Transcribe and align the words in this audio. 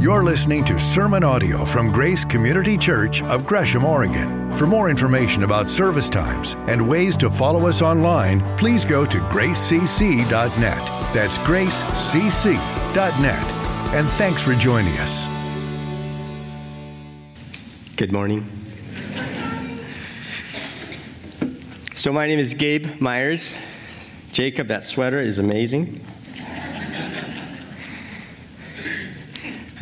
You're 0.00 0.24
listening 0.24 0.64
to 0.64 0.78
sermon 0.78 1.22
audio 1.22 1.66
from 1.66 1.92
Grace 1.92 2.24
Community 2.24 2.78
Church 2.78 3.22
of 3.24 3.44
Gresham, 3.44 3.84
Oregon. 3.84 4.56
For 4.56 4.66
more 4.66 4.88
information 4.88 5.42
about 5.42 5.68
service 5.68 6.08
times 6.08 6.56
and 6.68 6.88
ways 6.88 7.18
to 7.18 7.30
follow 7.30 7.66
us 7.66 7.82
online, 7.82 8.40
please 8.56 8.82
go 8.82 9.04
to 9.04 9.18
gracecc.net. 9.18 10.78
That's 11.12 11.36
gracecc.net. 11.36 12.64
And 13.94 14.08
thanks 14.08 14.40
for 14.40 14.54
joining 14.54 14.96
us. 15.00 15.26
Good 17.96 18.10
morning. 18.10 18.50
So, 21.96 22.10
my 22.10 22.26
name 22.26 22.38
is 22.38 22.54
Gabe 22.54 22.98
Myers. 23.02 23.54
Jacob, 24.32 24.68
that 24.68 24.82
sweater 24.82 25.20
is 25.20 25.38
amazing. 25.38 26.00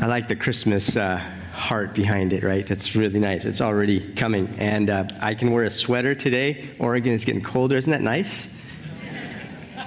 I 0.00 0.06
like 0.06 0.28
the 0.28 0.36
Christmas 0.36 0.96
uh, 0.96 1.16
heart 1.52 1.92
behind 1.92 2.32
it, 2.32 2.44
right? 2.44 2.64
That's 2.64 2.94
really 2.94 3.18
nice. 3.18 3.44
It's 3.44 3.60
already 3.60 4.12
coming. 4.14 4.48
And 4.56 4.90
uh, 4.90 5.08
I 5.20 5.34
can 5.34 5.50
wear 5.50 5.64
a 5.64 5.70
sweater 5.70 6.14
today. 6.14 6.70
Oregon 6.78 7.14
is 7.14 7.24
getting 7.24 7.42
colder. 7.42 7.76
Isn't 7.76 7.90
that 7.90 8.00
nice? 8.00 8.46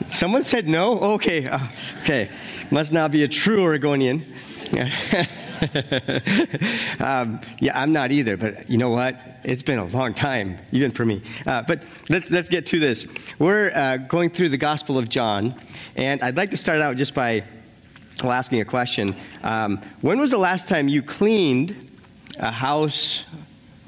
Someone 0.10 0.44
said 0.44 0.68
no? 0.68 1.00
Okay. 1.14 1.48
Uh, 1.48 1.60
okay. 2.02 2.30
Must 2.72 2.92
not 2.92 3.12
be 3.12 3.24
a 3.24 3.28
true 3.30 3.64
Oregonian. 3.64 4.26
um, 7.00 7.40
yeah, 7.60 7.80
I'm 7.80 7.94
not 7.94 8.12
either, 8.12 8.36
but 8.36 8.70
you 8.70 8.78
know 8.78 8.90
what? 8.90 9.18
It's 9.46 9.64
been 9.64 9.80
a 9.80 9.86
long 9.86 10.14
time, 10.14 10.58
even 10.74 10.92
for 10.92 11.06
me. 11.06 11.22
Uh, 11.46 11.62
but 11.62 11.84
let's, 12.10 12.30
let's 12.30 12.50
get 12.50 12.66
to 12.68 12.80
this. 12.80 13.08
We're 13.40 13.72
uh, 13.74 13.96
going 13.96 14.30
through 14.30 14.50
the 14.50 14.58
Gospel 14.58 14.98
of 14.98 15.08
John, 15.08 15.56
and 15.96 16.22
I'd 16.22 16.36
like 16.36 16.52
to 16.52 16.58
start 16.58 16.82
out 16.82 16.98
just 16.98 17.14
by 17.14 17.46
well, 18.24 18.32
asking 18.32 18.62
a 18.62 18.66
question. 18.66 19.16
Um, 19.44 19.82
when 20.02 20.20
was 20.20 20.32
the 20.32 20.38
last 20.38 20.68
time 20.68 20.88
you 20.88 21.02
cleaned 21.02 21.90
a 22.38 22.52
house 22.52 23.26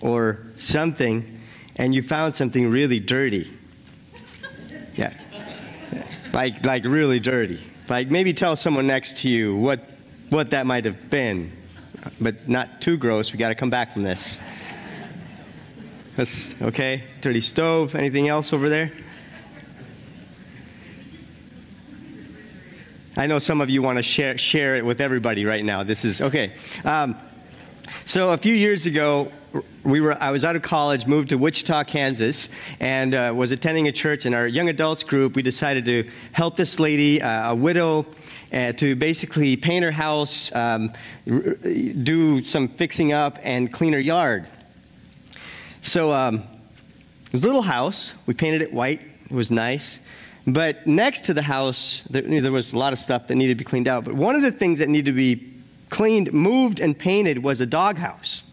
or 0.01 0.40
something 0.57 1.40
and 1.75 1.93
you 1.93 2.01
found 2.01 2.35
something 2.35 2.70
really 2.70 2.99
dirty? 2.99 3.51
Yeah. 4.95 5.13
Like, 6.31 6.65
like 6.65 6.84
really 6.85 7.20
dirty. 7.20 7.62
Like 7.90 8.09
maybe 8.09 8.34
tell 8.34 8.55
someone 8.55 8.87
next 8.87 9.17
to 9.20 9.29
you 9.29 9.55
what, 9.55 9.81
what 10.29 10.51
that 10.51 10.65
might 10.65 10.85
have 10.85 11.09
been. 11.09 11.51
But 12.20 12.49
not 12.49 12.81
too 12.81 12.97
gross. 12.97 13.31
We 13.31 13.40
got 13.40 13.49
to 13.49 13.55
come 13.55 13.70
back 13.70 13.93
from 13.93 14.03
this. 14.03 14.37
That's 16.15 16.53
okay. 16.62 17.03
Dirty 17.21 17.41
stove. 17.41 17.95
Anything 17.95 18.27
else 18.27 18.53
over 18.53 18.70
there? 18.70 18.91
I 23.15 23.27
know 23.27 23.37
some 23.37 23.61
of 23.61 23.69
you 23.69 23.83
want 23.83 23.97
to 23.97 24.03
share, 24.03 24.39
share 24.39 24.75
it 24.75 24.83
with 24.83 24.99
everybody 24.99 25.45
right 25.45 25.63
now. 25.63 25.83
This 25.83 26.03
is 26.03 26.19
okay. 26.19 26.53
Um, 26.83 27.15
so 28.05 28.31
a 28.31 28.37
few 28.37 28.55
years 28.55 28.87
ago, 28.87 29.31
we 29.83 30.01
were, 30.01 30.17
I 30.19 30.31
was 30.31 30.43
out 30.43 30.55
of 30.55 30.63
college, 30.63 31.05
moved 31.05 31.29
to 31.29 31.37
Wichita, 31.37 31.84
Kansas, 31.84 32.49
and 32.79 33.13
uh, 33.13 33.31
was 33.35 33.51
attending 33.51 33.87
a 33.87 33.91
church. 33.91 34.25
In 34.25 34.34
our 34.34 34.47
young 34.47 34.67
adults 34.67 35.03
group, 35.03 35.35
we 35.35 35.43
decided 35.43 35.85
to 35.85 36.09
help 36.31 36.55
this 36.55 36.79
lady, 36.79 37.21
uh, 37.21 37.51
a 37.51 37.55
widow, 37.55 38.07
uh, 38.51 38.71
to 38.73 38.95
basically 38.95 39.57
paint 39.57 39.85
her 39.85 39.91
house, 39.91 40.51
um, 40.55 40.91
do 41.25 42.41
some 42.41 42.67
fixing 42.67 43.13
up, 43.13 43.37
and 43.43 43.71
clean 43.71 43.93
her 43.93 43.99
yard. 43.99 44.47
So, 45.84 46.11
um, 46.11 46.41
a 47.31 47.37
little 47.37 47.61
house. 47.61 48.15
We 48.25 48.34
painted 48.34 48.63
it 48.63 48.73
white. 48.73 49.01
It 49.25 49.31
was 49.31 49.51
nice. 49.51 49.99
But 50.46 50.86
next 50.86 51.26
to 51.26 51.34
the 51.34 51.41
house, 51.41 52.04
there, 52.10 52.52
was 52.52 52.74
a 52.74 52.77
lot 52.77 52.91
of 52.91 52.99
stuff 52.99 53.27
that 53.27 53.36
needed 53.36 53.58
to 53.58 53.63
be 53.63 53.63
cleaned 53.63 53.88
out. 53.88 54.04
But 54.04 54.13
one 54.13 54.36
of 54.36 54.41
the 54.41 54.52
things 54.52 54.80
that 54.80 54.90
needed 54.90 55.12
to 55.12 55.16
be 55.16 55.54
cleaned, 55.90 56.34
moved, 56.34 56.80
and 56.80 56.98
painted 56.98 57.41
was 57.41 57.62
a 57.62 57.66
doghouse. 57.66 58.44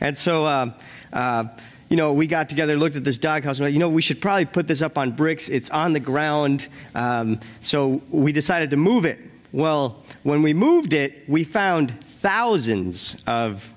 And 0.00 0.16
so, 0.16 0.46
uh, 0.46 0.70
uh, 1.12 1.44
you 1.90 1.96
know, 1.96 2.12
we 2.14 2.26
got 2.26 2.48
together, 2.48 2.76
looked 2.76 2.96
at 2.96 3.04
this 3.04 3.18
doghouse, 3.18 3.58
and 3.58 3.66
like, 3.66 3.74
you 3.74 3.78
know, 3.78 3.88
we 3.90 4.00
should 4.00 4.22
probably 4.22 4.46
put 4.46 4.68
this 4.68 4.80
up 4.80 4.96
on 4.96 5.12
bricks. 5.12 5.48
It's 5.48 5.68
on 5.70 5.92
the 5.92 6.00
ground. 6.00 6.68
Um, 6.94 7.40
so 7.60 8.00
we 8.10 8.32
decided 8.32 8.70
to 8.70 8.76
move 8.76 9.04
it. 9.04 9.18
Well, 9.52 10.04
when 10.22 10.42
we 10.42 10.54
moved 10.54 10.92
it, 10.92 11.28
we 11.28 11.44
found 11.44 12.02
thousands 12.04 13.22
of. 13.26 13.70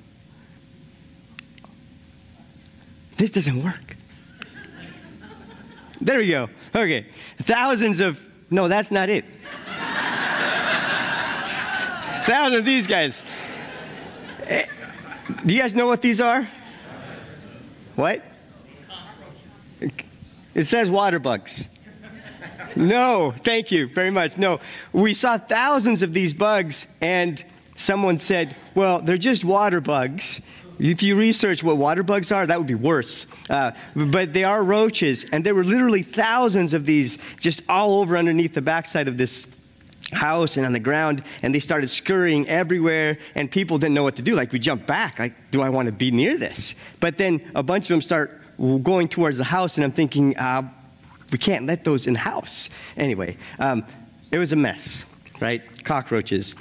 This 3.17 3.29
doesn't 3.29 3.63
work. 3.63 3.91
There 6.01 6.17
we 6.17 6.28
go. 6.29 6.50
Okay. 6.75 7.06
Thousands 7.44 8.00
of, 8.00 8.19
no, 8.50 8.67
that's 8.67 8.89
not 8.89 9.09
it. 9.09 9.23
Thousands 12.25 12.59
of 12.59 12.66
these 12.66 12.88
guys. 12.88 13.23
Eh, 14.47 14.66
do 15.45 15.53
you 15.53 15.59
guys 15.59 15.75
know 15.75 15.88
what 15.88 16.01
these 16.01 16.19
are? 16.19 16.47
What? 17.95 18.23
It 20.53 20.66
says 20.66 20.90
water 20.90 21.19
bugs. 21.19 21.69
No, 22.75 23.34
thank 23.44 23.72
you 23.72 23.88
very 23.88 24.11
much. 24.11 24.38
No, 24.38 24.59
we 24.94 25.13
saw 25.13 25.38
thousands 25.38 26.01
of 26.01 26.13
these 26.13 26.34
bugs, 26.34 26.88
and 27.01 27.44
someone 27.75 28.17
said, 28.17 28.56
well, 28.75 29.01
they're 29.01 29.17
just 29.17 29.44
water 29.44 29.81
bugs. 29.81 30.41
If 30.81 31.03
you 31.03 31.15
research 31.15 31.63
what 31.63 31.77
water 31.77 32.01
bugs 32.01 32.31
are, 32.31 32.47
that 32.47 32.57
would 32.57 32.67
be 32.67 32.73
worse. 32.73 33.27
Uh, 33.47 33.71
but 33.95 34.33
they 34.33 34.43
are 34.43 34.63
roaches, 34.63 35.25
and 35.31 35.45
there 35.45 35.53
were 35.53 35.63
literally 35.63 36.01
thousands 36.01 36.73
of 36.73 36.87
these 36.87 37.19
just 37.39 37.61
all 37.69 37.99
over 37.99 38.17
underneath 38.17 38.55
the 38.55 38.63
backside 38.63 39.07
of 39.07 39.15
this 39.15 39.45
house 40.11 40.57
and 40.57 40.65
on 40.65 40.73
the 40.73 40.79
ground, 40.79 41.23
and 41.43 41.53
they 41.53 41.59
started 41.59 41.87
scurrying 41.87 42.47
everywhere, 42.47 43.19
and 43.35 43.51
people 43.51 43.77
didn't 43.77 43.93
know 43.93 44.01
what 44.01 44.15
to 44.15 44.23
do. 44.23 44.33
Like, 44.33 44.51
we 44.51 44.57
jumped 44.57 44.87
back. 44.87 45.19
Like, 45.19 45.51
do 45.51 45.61
I 45.61 45.69
want 45.69 45.85
to 45.85 45.91
be 45.91 46.09
near 46.09 46.35
this? 46.35 46.73
But 46.99 47.15
then 47.15 47.51
a 47.53 47.61
bunch 47.61 47.85
of 47.85 47.89
them 47.89 48.01
start 48.01 48.41
going 48.57 49.07
towards 49.07 49.37
the 49.37 49.43
house, 49.43 49.77
and 49.77 49.83
I'm 49.83 49.91
thinking, 49.91 50.35
uh, 50.35 50.67
we 51.31 51.37
can't 51.37 51.67
let 51.67 51.83
those 51.83 52.07
in 52.07 52.13
the 52.13 52.19
house. 52.19 52.71
Anyway, 52.97 53.37
um, 53.59 53.85
it 54.31 54.39
was 54.39 54.51
a 54.51 54.55
mess, 54.55 55.05
right? 55.39 55.61
Cockroaches. 55.83 56.55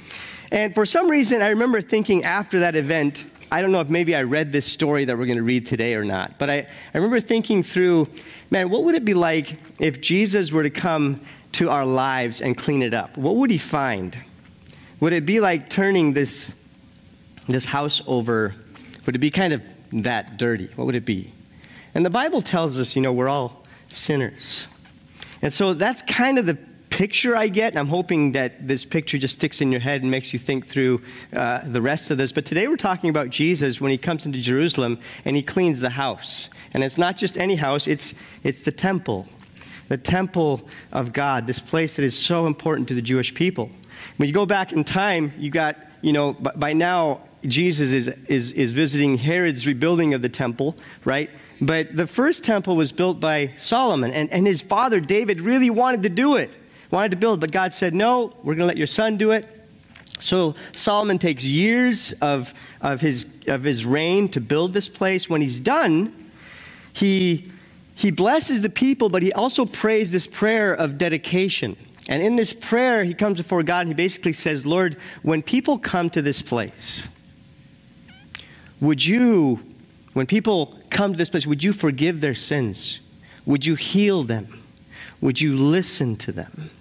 And 0.51 0.75
for 0.75 0.85
some 0.85 1.09
reason, 1.09 1.41
I 1.41 1.47
remember 1.47 1.81
thinking 1.81 2.23
after 2.23 2.59
that 2.59 2.75
event, 2.75 3.25
I 3.53 3.61
don't 3.61 3.73
know 3.73 3.81
if 3.81 3.89
maybe 3.89 4.15
I 4.15 4.23
read 4.23 4.53
this 4.53 4.65
story 4.65 5.03
that 5.03 5.17
we're 5.17 5.25
going 5.25 5.37
to 5.37 5.43
read 5.43 5.65
today 5.65 5.95
or 5.95 6.05
not, 6.05 6.39
but 6.39 6.49
I, 6.49 6.55
I 6.93 6.97
remember 6.97 7.19
thinking 7.19 7.63
through, 7.63 8.07
man, 8.49 8.69
what 8.69 8.85
would 8.85 8.95
it 8.95 9.03
be 9.03 9.13
like 9.13 9.57
if 9.77 9.99
Jesus 9.99 10.53
were 10.53 10.63
to 10.63 10.69
come 10.69 11.19
to 11.53 11.69
our 11.69 11.85
lives 11.85 12.41
and 12.41 12.57
clean 12.57 12.81
it 12.81 12.93
up? 12.93 13.17
What 13.17 13.35
would 13.35 13.51
he 13.51 13.57
find? 13.57 14.17
Would 15.01 15.11
it 15.11 15.25
be 15.25 15.41
like 15.41 15.69
turning 15.69 16.13
this, 16.13 16.53
this 17.49 17.65
house 17.65 18.01
over? 18.07 18.55
Would 19.05 19.15
it 19.15 19.19
be 19.19 19.31
kind 19.31 19.51
of 19.51 19.63
that 19.91 20.37
dirty? 20.37 20.69
What 20.75 20.85
would 20.85 20.95
it 20.95 21.05
be? 21.05 21.33
And 21.93 22.05
the 22.05 22.09
Bible 22.09 22.41
tells 22.41 22.79
us, 22.79 22.95
you 22.95 23.01
know, 23.01 23.11
we're 23.11 23.27
all 23.27 23.65
sinners. 23.89 24.67
And 25.41 25.53
so 25.53 25.73
that's 25.73 26.01
kind 26.03 26.39
of 26.39 26.45
the 26.45 26.57
picture 26.91 27.35
I 27.35 27.47
get, 27.47 27.71
and 27.71 27.79
I'm 27.79 27.87
hoping 27.87 28.33
that 28.33 28.67
this 28.67 28.85
picture 28.85 29.17
just 29.17 29.35
sticks 29.35 29.61
in 29.61 29.71
your 29.71 29.81
head 29.81 30.03
and 30.03 30.11
makes 30.11 30.33
you 30.33 30.39
think 30.39 30.67
through 30.67 31.01
uh, 31.33 31.61
the 31.65 31.81
rest 31.81 32.11
of 32.11 32.17
this. 32.19 32.31
But 32.31 32.45
today 32.45 32.67
we're 32.67 32.77
talking 32.77 33.09
about 33.09 33.29
Jesus 33.29 33.81
when 33.81 33.89
he 33.89 33.97
comes 33.97 34.25
into 34.25 34.39
Jerusalem 34.39 34.99
and 35.25 35.35
he 35.35 35.41
cleans 35.41 35.79
the 35.79 35.89
house. 35.89 36.49
And 36.73 36.83
it's 36.83 36.99
not 36.99 37.17
just 37.17 37.37
any 37.37 37.55
house, 37.55 37.87
it's, 37.87 38.13
it's 38.43 38.61
the 38.61 38.71
temple, 38.71 39.27
the 39.87 39.97
temple 39.97 40.61
of 40.91 41.13
God, 41.13 41.47
this 41.47 41.59
place 41.59 41.95
that 41.95 42.03
is 42.03 42.15
so 42.15 42.45
important 42.45 42.89
to 42.89 42.93
the 42.93 43.01
Jewish 43.01 43.33
people. 43.33 43.71
When 44.17 44.27
you 44.27 44.33
go 44.33 44.45
back 44.45 44.71
in 44.71 44.83
time, 44.83 45.33
you 45.39 45.49
got, 45.49 45.77
you 46.01 46.13
know, 46.13 46.33
by, 46.33 46.51
by 46.51 46.73
now, 46.73 47.21
Jesus 47.43 47.91
is, 47.91 48.07
is, 48.27 48.53
is 48.53 48.69
visiting 48.69 49.17
Herod's 49.17 49.65
rebuilding 49.65 50.13
of 50.13 50.21
the 50.21 50.29
temple, 50.29 50.75
right? 51.05 51.29
But 51.59 51.95
the 51.95 52.05
first 52.05 52.43
temple 52.43 52.75
was 52.75 52.91
built 52.91 53.19
by 53.19 53.53
Solomon, 53.57 54.11
and, 54.11 54.29
and 54.29 54.45
his 54.45 54.61
father 54.61 54.99
David 54.99 55.41
really 55.41 55.71
wanted 55.71 56.03
to 56.03 56.09
do 56.09 56.35
it 56.35 56.55
wanted 56.91 57.11
to 57.11 57.17
build, 57.17 57.39
but 57.39 57.51
God 57.51 57.73
said, 57.73 57.93
No, 57.93 58.33
we're 58.43 58.55
going 58.55 58.59
to 58.59 58.65
let 58.65 58.77
your 58.77 58.87
son 58.87 59.17
do 59.17 59.31
it. 59.31 59.47
So 60.19 60.55
Solomon 60.73 61.17
takes 61.17 61.43
years 61.43 62.13
of, 62.21 62.53
of, 62.79 63.01
his, 63.01 63.25
of 63.47 63.63
his 63.63 63.85
reign 63.85 64.29
to 64.29 64.41
build 64.41 64.73
this 64.73 64.87
place. 64.87 65.27
When 65.27 65.41
he's 65.41 65.59
done, 65.59 66.31
he, 66.93 67.51
he 67.95 68.11
blesses 68.11 68.61
the 68.61 68.69
people, 68.69 69.09
but 69.09 69.23
he 69.23 69.33
also 69.33 69.65
prays 69.65 70.11
this 70.11 70.27
prayer 70.27 70.73
of 70.73 70.97
dedication. 70.97 71.75
And 72.07 72.21
in 72.21 72.35
this 72.35 72.53
prayer, 72.53 73.03
he 73.03 73.13
comes 73.13 73.37
before 73.37 73.63
God 73.63 73.81
and 73.81 73.89
he 73.89 73.93
basically 73.93 74.33
says, 74.33 74.65
Lord, 74.65 74.97
when 75.23 75.41
people 75.41 75.77
come 75.77 76.09
to 76.11 76.21
this 76.21 76.41
place, 76.41 77.07
would 78.79 79.05
you, 79.05 79.59
when 80.13 80.25
people 80.25 80.77
come 80.89 81.13
to 81.13 81.17
this 81.17 81.29
place, 81.29 81.45
would 81.45 81.63
you 81.63 81.73
forgive 81.73 82.21
their 82.21 82.35
sins? 82.35 82.99
Would 83.45 83.65
you 83.65 83.75
heal 83.75 84.23
them? 84.23 84.61
Would 85.21 85.39
you 85.39 85.55
listen 85.55 86.15
to 86.17 86.31
them? 86.31 86.71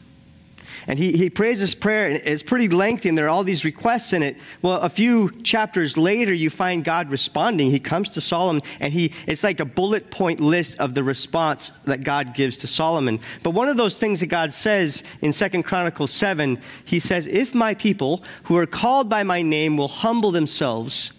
And 0.90 0.98
he, 0.98 1.12
he 1.12 1.30
prays 1.30 1.60
this 1.60 1.72
prayer, 1.72 2.10
and 2.10 2.20
it's 2.24 2.42
pretty 2.42 2.68
lengthy, 2.68 3.08
and 3.08 3.16
there 3.16 3.26
are 3.26 3.28
all 3.28 3.44
these 3.44 3.64
requests 3.64 4.12
in 4.12 4.24
it. 4.24 4.36
Well, 4.60 4.78
a 4.80 4.88
few 4.88 5.30
chapters 5.42 5.96
later, 5.96 6.34
you 6.34 6.50
find 6.50 6.82
God 6.82 7.10
responding. 7.10 7.70
He 7.70 7.78
comes 7.78 8.10
to 8.10 8.20
Solomon, 8.20 8.60
and 8.80 8.92
he 8.92 9.12
it's 9.28 9.44
like 9.44 9.60
a 9.60 9.64
bullet 9.64 10.10
point 10.10 10.40
list 10.40 10.80
of 10.80 10.94
the 10.94 11.04
response 11.04 11.70
that 11.84 12.02
God 12.02 12.34
gives 12.34 12.56
to 12.56 12.66
Solomon. 12.66 13.20
But 13.44 13.50
one 13.50 13.68
of 13.68 13.76
those 13.76 13.98
things 13.98 14.18
that 14.18 14.26
God 14.26 14.52
says 14.52 15.04
in 15.20 15.32
Second 15.32 15.62
Chronicles 15.62 16.10
7, 16.10 16.58
he 16.84 16.98
says, 16.98 17.28
If 17.28 17.54
my 17.54 17.74
people 17.74 18.24
who 18.42 18.56
are 18.56 18.66
called 18.66 19.08
by 19.08 19.22
my 19.22 19.42
name 19.42 19.76
will 19.76 19.86
humble 19.86 20.32
themselves 20.32 21.12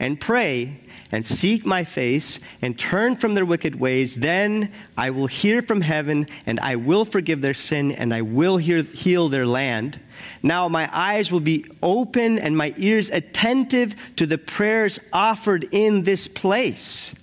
and 0.00 0.18
pray 0.18 0.80
and 1.10 1.24
seek 1.24 1.64
my 1.64 1.84
face 1.84 2.40
and 2.60 2.78
turn 2.78 3.16
from 3.16 3.34
their 3.34 3.46
wicked 3.46 3.78
ways, 3.78 4.16
then 4.16 4.72
I 4.96 5.10
will 5.10 5.26
hear 5.26 5.62
from 5.62 5.80
heaven 5.80 6.26
and 6.46 6.60
I 6.60 6.76
will 6.76 7.04
forgive 7.04 7.40
their 7.40 7.54
sin 7.54 7.92
and 7.92 8.12
I 8.12 8.22
will 8.22 8.56
hear, 8.58 8.82
heal 8.82 9.28
their 9.28 9.46
land. 9.46 9.98
Now 10.42 10.68
my 10.68 10.88
eyes 10.92 11.32
will 11.32 11.40
be 11.40 11.64
open 11.82 12.38
and 12.38 12.56
my 12.56 12.74
ears 12.76 13.10
attentive 13.10 13.94
to 14.16 14.26
the 14.26 14.38
prayers 14.38 14.98
offered 15.12 15.64
in 15.72 16.02
this 16.02 16.28
place. 16.28 17.14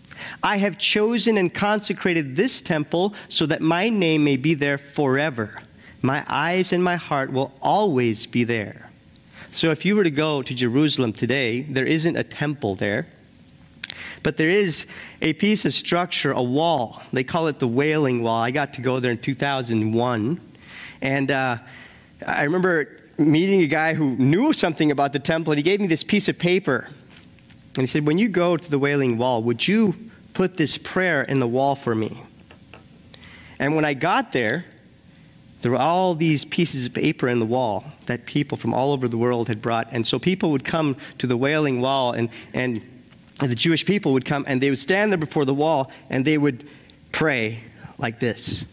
I 0.42 0.58
have 0.58 0.78
chosen 0.78 1.38
and 1.38 1.54
consecrated 1.54 2.36
this 2.36 2.62
temple 2.62 3.14
so 3.30 3.46
that 3.46 3.62
my 3.62 3.90
name 3.90 4.24
may 4.24 4.38
be 4.38 4.54
there 4.54 4.78
forever. 4.78 5.62
My 6.02 6.24
eyes 6.28 6.74
and 6.74 6.84
my 6.84 6.96
heart 6.96 7.32
will 7.32 7.52
always 7.62 8.26
be 8.26 8.44
there. 8.44 8.90
So 9.52 9.72
if 9.72 9.86
you 9.86 9.96
were 9.96 10.04
to 10.04 10.12
go 10.12 10.42
to 10.42 10.54
Jerusalem 10.54 11.14
today, 11.14 11.62
there 11.62 11.86
isn't 11.86 12.18
a 12.18 12.24
temple 12.24 12.76
there. 12.76 13.08
But 14.25 14.38
there 14.38 14.50
is 14.50 14.88
a 15.22 15.33
piece 15.33 15.66
of 15.66 15.75
structure, 15.75 16.31
a 16.31 16.42
wall. 16.42 17.00
They 17.13 17.24
call 17.24 17.45
it 17.45 17.60
the 17.60 17.68
Wailing 17.68 18.24
Wall. 18.24 18.42
I 18.42 18.50
got 18.50 18.74
to 18.74 18.81
go 18.81 19.00
there 19.00 19.12
in 19.12 19.19
2001. 19.19 20.42
And 21.00 21.30
uh, 21.30 21.57
I 22.25 22.44
remember 22.45 23.01
meeting 23.19 23.62
a 23.62 23.68
guy 23.68 23.94
who 23.94 24.16
knew 24.16 24.51
something 24.51 24.89
about 24.89 25.13
the 25.13 25.19
temple, 25.19 25.54
and 25.54 25.60
he 25.60 25.63
gave 25.63 25.80
me 25.80 25.86
this 25.86 26.04
piece 26.04 26.27
of 26.27 26.39
paper. 26.39 26.89
And 27.75 27.81
he 27.81 27.86
said, 27.86 28.07
When 28.07 28.18
you 28.18 28.27
go 28.27 28.57
to 28.57 28.72
the 28.72 28.80
Wailing 28.80 29.19
Wall, 29.19 29.44
would 29.44 29.68
you 29.68 29.95
put 30.33 30.57
this 30.57 30.80
prayer 30.80 31.22
in 31.22 31.39
the 31.39 31.48
wall 31.48 31.75
for 31.75 31.94
me? 31.94 32.19
And 33.60 33.75
when 33.75 33.86
I 33.86 33.94
got 33.94 34.31
there, 34.31 34.66
there 35.62 35.72
were 35.72 35.77
all 35.77 36.16
these 36.16 36.45
pieces 36.45 36.88
of 36.88 36.95
paper 36.95 37.27
in 37.27 37.38
the 37.38 37.45
wall 37.45 37.83
that 38.07 38.25
people 38.25 38.57
from 38.57 38.74
all 38.74 38.92
over 38.92 39.07
the 39.07 39.19
world 39.19 39.50
had 39.50 39.62
brought. 39.62 39.89
And 39.92 40.07
so 40.07 40.18
people 40.18 40.50
would 40.50 40.66
come 40.66 40.98
to 41.19 41.27
the 41.27 41.38
Wailing 41.38 41.80
Wall 41.80 42.13
and, 42.13 42.30
and 42.56 42.81
and 43.42 43.52
the 43.52 43.56
Jewish 43.56 43.86
people 43.86 44.14
would 44.14 44.26
come 44.26 44.46
and 44.48 44.62
they 44.62 44.70
would 44.70 44.80
stand 44.80 45.12
there 45.12 45.18
before 45.18 45.46
the 45.46 45.54
wall 45.54 45.92
and 46.10 46.26
they 46.26 46.38
would 46.38 46.68
pray 47.12 47.60
like 47.98 48.20
this. 48.20 48.66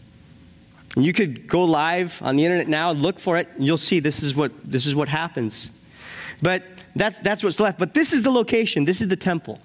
And 0.94 1.04
you 1.04 1.12
could 1.12 1.46
go 1.48 1.64
live 1.64 2.20
on 2.22 2.36
the 2.36 2.44
internet 2.44 2.68
now, 2.68 2.90
and 2.90 3.00
look 3.00 3.18
for 3.18 3.38
it, 3.38 3.48
and 3.56 3.64
you'll 3.64 3.78
see 3.78 3.98
this 4.00 4.22
is 4.22 4.34
what 4.34 4.52
this 4.62 4.86
is 4.86 4.94
what 4.94 5.08
happens. 5.08 5.70
But 6.42 6.64
that's 6.94 7.18
that's 7.20 7.42
what's 7.42 7.58
left. 7.60 7.78
But 7.78 7.94
this 7.94 8.12
is 8.12 8.22
the 8.22 8.30
location. 8.30 8.84
This 8.84 9.00
is 9.00 9.08
the 9.08 9.16
temple, 9.16 9.58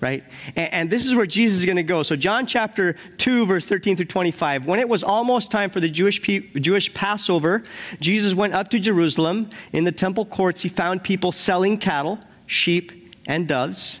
right? 0.00 0.22
And, 0.54 0.72
and 0.72 0.90
this 0.90 1.06
is 1.06 1.14
where 1.14 1.26
Jesus 1.26 1.58
is 1.58 1.64
going 1.64 1.76
to 1.76 1.82
go. 1.82 2.04
So 2.04 2.14
John 2.14 2.46
chapter 2.46 2.94
two, 3.16 3.46
verse 3.46 3.64
thirteen 3.64 3.96
through 3.96 4.06
twenty-five. 4.06 4.64
When 4.64 4.78
it 4.78 4.88
was 4.88 5.02
almost 5.02 5.50
time 5.50 5.70
for 5.70 5.80
the 5.80 5.88
Jewish 5.88 6.22
pe- 6.22 6.46
Jewish 6.60 6.94
Passover, 6.94 7.64
Jesus 7.98 8.34
went 8.34 8.54
up 8.54 8.70
to 8.70 8.78
Jerusalem. 8.78 9.50
In 9.72 9.82
the 9.82 9.92
temple 9.92 10.24
courts, 10.24 10.62
he 10.62 10.68
found 10.68 11.02
people 11.02 11.32
selling 11.32 11.78
cattle, 11.78 12.20
sheep, 12.46 13.12
and 13.26 13.48
doves 13.48 14.00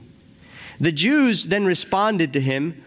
The 0.81 0.91
Jews 0.91 1.45
then 1.45 1.63
responded 1.63 2.33
to 2.33 2.41
him, 2.41 2.83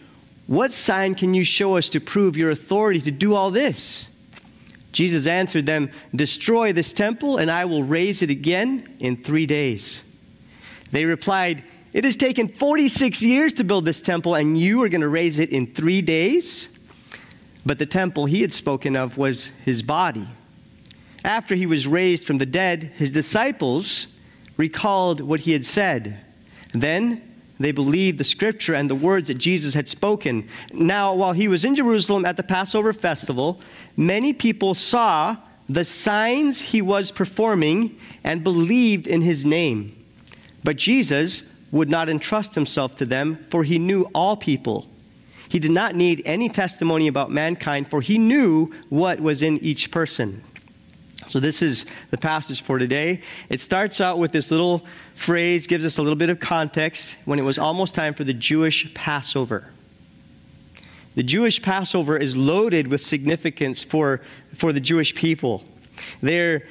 What 0.48 0.72
sign 0.72 1.14
can 1.14 1.32
you 1.32 1.44
show 1.44 1.76
us 1.76 1.88
to 1.90 2.00
prove 2.00 2.36
your 2.36 2.50
authority 2.50 3.00
to 3.02 3.12
do 3.12 3.36
all 3.36 3.52
this? 3.52 4.08
Jesus 4.90 5.28
answered 5.28 5.64
them, 5.64 5.90
Destroy 6.14 6.72
this 6.72 6.92
temple, 6.92 7.36
and 7.36 7.48
I 7.48 7.66
will 7.66 7.84
raise 7.84 8.20
it 8.20 8.30
again 8.30 8.96
in 8.98 9.16
three 9.16 9.46
days. 9.46 10.02
They 10.90 11.04
replied, 11.04 11.62
It 11.92 12.02
has 12.02 12.16
taken 12.16 12.48
46 12.48 13.22
years 13.22 13.54
to 13.54 13.64
build 13.64 13.84
this 13.84 14.02
temple, 14.02 14.34
and 14.34 14.58
you 14.58 14.82
are 14.82 14.88
going 14.88 15.00
to 15.00 15.08
raise 15.08 15.38
it 15.38 15.50
in 15.50 15.72
three 15.72 16.02
days? 16.02 16.68
But 17.64 17.78
the 17.78 17.86
temple 17.86 18.26
he 18.26 18.42
had 18.42 18.52
spoken 18.52 18.96
of 18.96 19.16
was 19.16 19.52
his 19.64 19.82
body. 19.82 20.26
After 21.24 21.54
he 21.54 21.66
was 21.66 21.86
raised 21.86 22.26
from 22.26 22.38
the 22.38 22.46
dead, 22.46 22.90
his 22.96 23.12
disciples 23.12 24.08
recalled 24.56 25.20
what 25.20 25.40
he 25.40 25.52
had 25.52 25.64
said. 25.64 26.20
Then 26.72 27.33
they 27.58 27.72
believed 27.72 28.18
the 28.18 28.24
scripture 28.24 28.74
and 28.74 28.90
the 28.90 28.94
words 28.94 29.28
that 29.28 29.38
Jesus 29.38 29.74
had 29.74 29.88
spoken. 29.88 30.48
Now, 30.72 31.14
while 31.14 31.32
he 31.32 31.48
was 31.48 31.64
in 31.64 31.74
Jerusalem 31.74 32.24
at 32.24 32.36
the 32.36 32.42
Passover 32.42 32.92
festival, 32.92 33.60
many 33.96 34.32
people 34.32 34.74
saw 34.74 35.36
the 35.68 35.84
signs 35.84 36.60
he 36.60 36.82
was 36.82 37.10
performing 37.10 37.98
and 38.24 38.42
believed 38.44 39.06
in 39.06 39.22
his 39.22 39.44
name. 39.44 39.94
But 40.62 40.76
Jesus 40.76 41.42
would 41.70 41.88
not 41.88 42.08
entrust 42.08 42.54
himself 42.54 42.96
to 42.96 43.04
them, 43.04 43.44
for 43.50 43.64
he 43.64 43.78
knew 43.78 44.02
all 44.14 44.36
people. 44.36 44.88
He 45.48 45.58
did 45.58 45.70
not 45.70 45.94
need 45.94 46.22
any 46.24 46.48
testimony 46.48 47.06
about 47.06 47.30
mankind, 47.30 47.88
for 47.88 48.00
he 48.00 48.18
knew 48.18 48.72
what 48.88 49.20
was 49.20 49.42
in 49.42 49.58
each 49.58 49.90
person. 49.90 50.42
So, 51.26 51.40
this 51.40 51.62
is 51.62 51.86
the 52.10 52.18
passage 52.18 52.62
for 52.62 52.78
today. 52.78 53.22
It 53.48 53.60
starts 53.60 54.00
out 54.00 54.18
with 54.18 54.32
this 54.32 54.50
little 54.50 54.84
phrase, 55.14 55.66
gives 55.66 55.84
us 55.84 55.98
a 55.98 56.02
little 56.02 56.16
bit 56.16 56.30
of 56.30 56.40
context 56.40 57.16
when 57.24 57.38
it 57.38 57.42
was 57.42 57.58
almost 57.58 57.94
time 57.94 58.14
for 58.14 58.24
the 58.24 58.34
Jewish 58.34 58.92
Passover. 58.94 59.68
The 61.14 61.22
Jewish 61.22 61.62
Passover 61.62 62.16
is 62.16 62.36
loaded 62.36 62.88
with 62.88 63.02
significance 63.02 63.82
for, 63.82 64.20
for 64.52 64.72
the 64.72 64.80
Jewish 64.80 65.14
people. 65.14 65.64
There, 66.20 66.66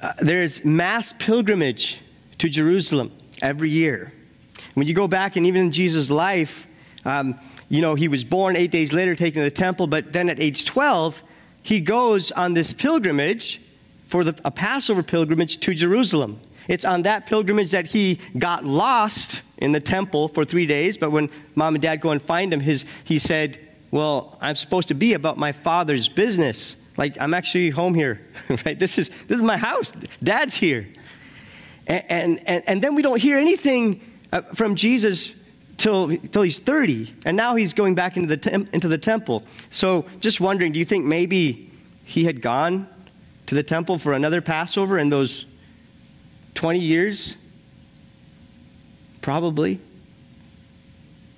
uh, 0.00 0.12
there's 0.18 0.64
mass 0.64 1.12
pilgrimage 1.18 2.00
to 2.38 2.48
Jerusalem 2.48 3.12
every 3.42 3.70
year. 3.70 4.12
When 4.74 4.86
you 4.86 4.94
go 4.94 5.08
back, 5.08 5.36
and 5.36 5.46
even 5.46 5.62
in 5.62 5.72
Jesus' 5.72 6.10
life, 6.10 6.68
um, 7.04 7.38
you 7.68 7.80
know, 7.80 7.94
he 7.94 8.08
was 8.08 8.24
born 8.24 8.56
eight 8.56 8.70
days 8.70 8.92
later, 8.92 9.16
taken 9.16 9.42
to 9.42 9.50
the 9.50 9.54
temple, 9.54 9.86
but 9.86 10.12
then 10.12 10.28
at 10.28 10.38
age 10.38 10.64
12, 10.64 11.22
he 11.62 11.80
goes 11.80 12.32
on 12.32 12.54
this 12.54 12.72
pilgrimage 12.72 13.60
for 14.08 14.24
the, 14.24 14.38
a 14.44 14.50
Passover 14.50 15.02
pilgrimage 15.02 15.58
to 15.58 15.74
Jerusalem. 15.74 16.40
It's 16.68 16.84
on 16.84 17.02
that 17.02 17.26
pilgrimage 17.26 17.70
that 17.72 17.86
he 17.86 18.18
got 18.38 18.64
lost 18.64 19.42
in 19.58 19.72
the 19.72 19.80
temple 19.80 20.28
for 20.28 20.44
three 20.44 20.66
days. 20.66 20.96
But 20.96 21.10
when 21.10 21.30
mom 21.54 21.74
and 21.74 21.82
dad 21.82 22.00
go 22.00 22.10
and 22.10 22.20
find 22.20 22.52
him, 22.52 22.60
his, 22.60 22.86
he 23.04 23.18
said, 23.18 23.58
Well, 23.90 24.38
I'm 24.40 24.56
supposed 24.56 24.88
to 24.88 24.94
be 24.94 25.14
about 25.14 25.36
my 25.36 25.52
father's 25.52 26.08
business. 26.08 26.76
Like, 26.96 27.20
I'm 27.20 27.34
actually 27.34 27.70
home 27.70 27.94
here, 27.94 28.20
right? 28.66 28.78
This 28.78 28.98
is, 28.98 29.08
this 29.26 29.36
is 29.36 29.42
my 29.42 29.56
house. 29.56 29.92
Dad's 30.22 30.54
here. 30.54 30.88
And, 31.86 32.40
and, 32.46 32.62
and 32.66 32.82
then 32.82 32.94
we 32.94 33.02
don't 33.02 33.20
hear 33.20 33.36
anything 33.36 34.00
uh, 34.32 34.42
from 34.54 34.76
Jesus 34.76 35.32
till, 35.80 36.14
till 36.16 36.42
he's 36.42 36.58
30, 36.58 37.12
and 37.24 37.36
now 37.36 37.56
he's 37.56 37.72
going 37.74 37.94
back 37.94 38.16
into 38.16 38.28
the, 38.28 38.36
tem- 38.36 38.68
into 38.72 38.86
the 38.86 38.98
temple. 38.98 39.42
So, 39.70 40.04
just 40.20 40.40
wondering, 40.40 40.72
do 40.72 40.78
you 40.78 40.84
think 40.84 41.06
maybe 41.06 41.70
he 42.04 42.24
had 42.24 42.42
gone 42.42 42.86
to 43.46 43.54
the 43.54 43.62
temple 43.62 43.98
for 43.98 44.12
another 44.12 44.42
Passover 44.42 44.98
in 44.98 45.08
those 45.08 45.46
20 46.54 46.78
years? 46.78 47.36
Probably. 49.22 49.80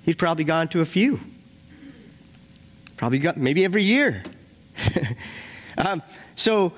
He's 0.03 0.17
probably 0.17 0.43
gone 0.43 0.67
to 0.69 0.81
a 0.81 0.85
few. 0.85 1.21
Probably 2.97 3.19
got 3.19 3.37
maybe 3.37 3.63
every 3.63 3.83
year. 3.83 4.23
um, 5.77 6.03
so, 6.35 6.73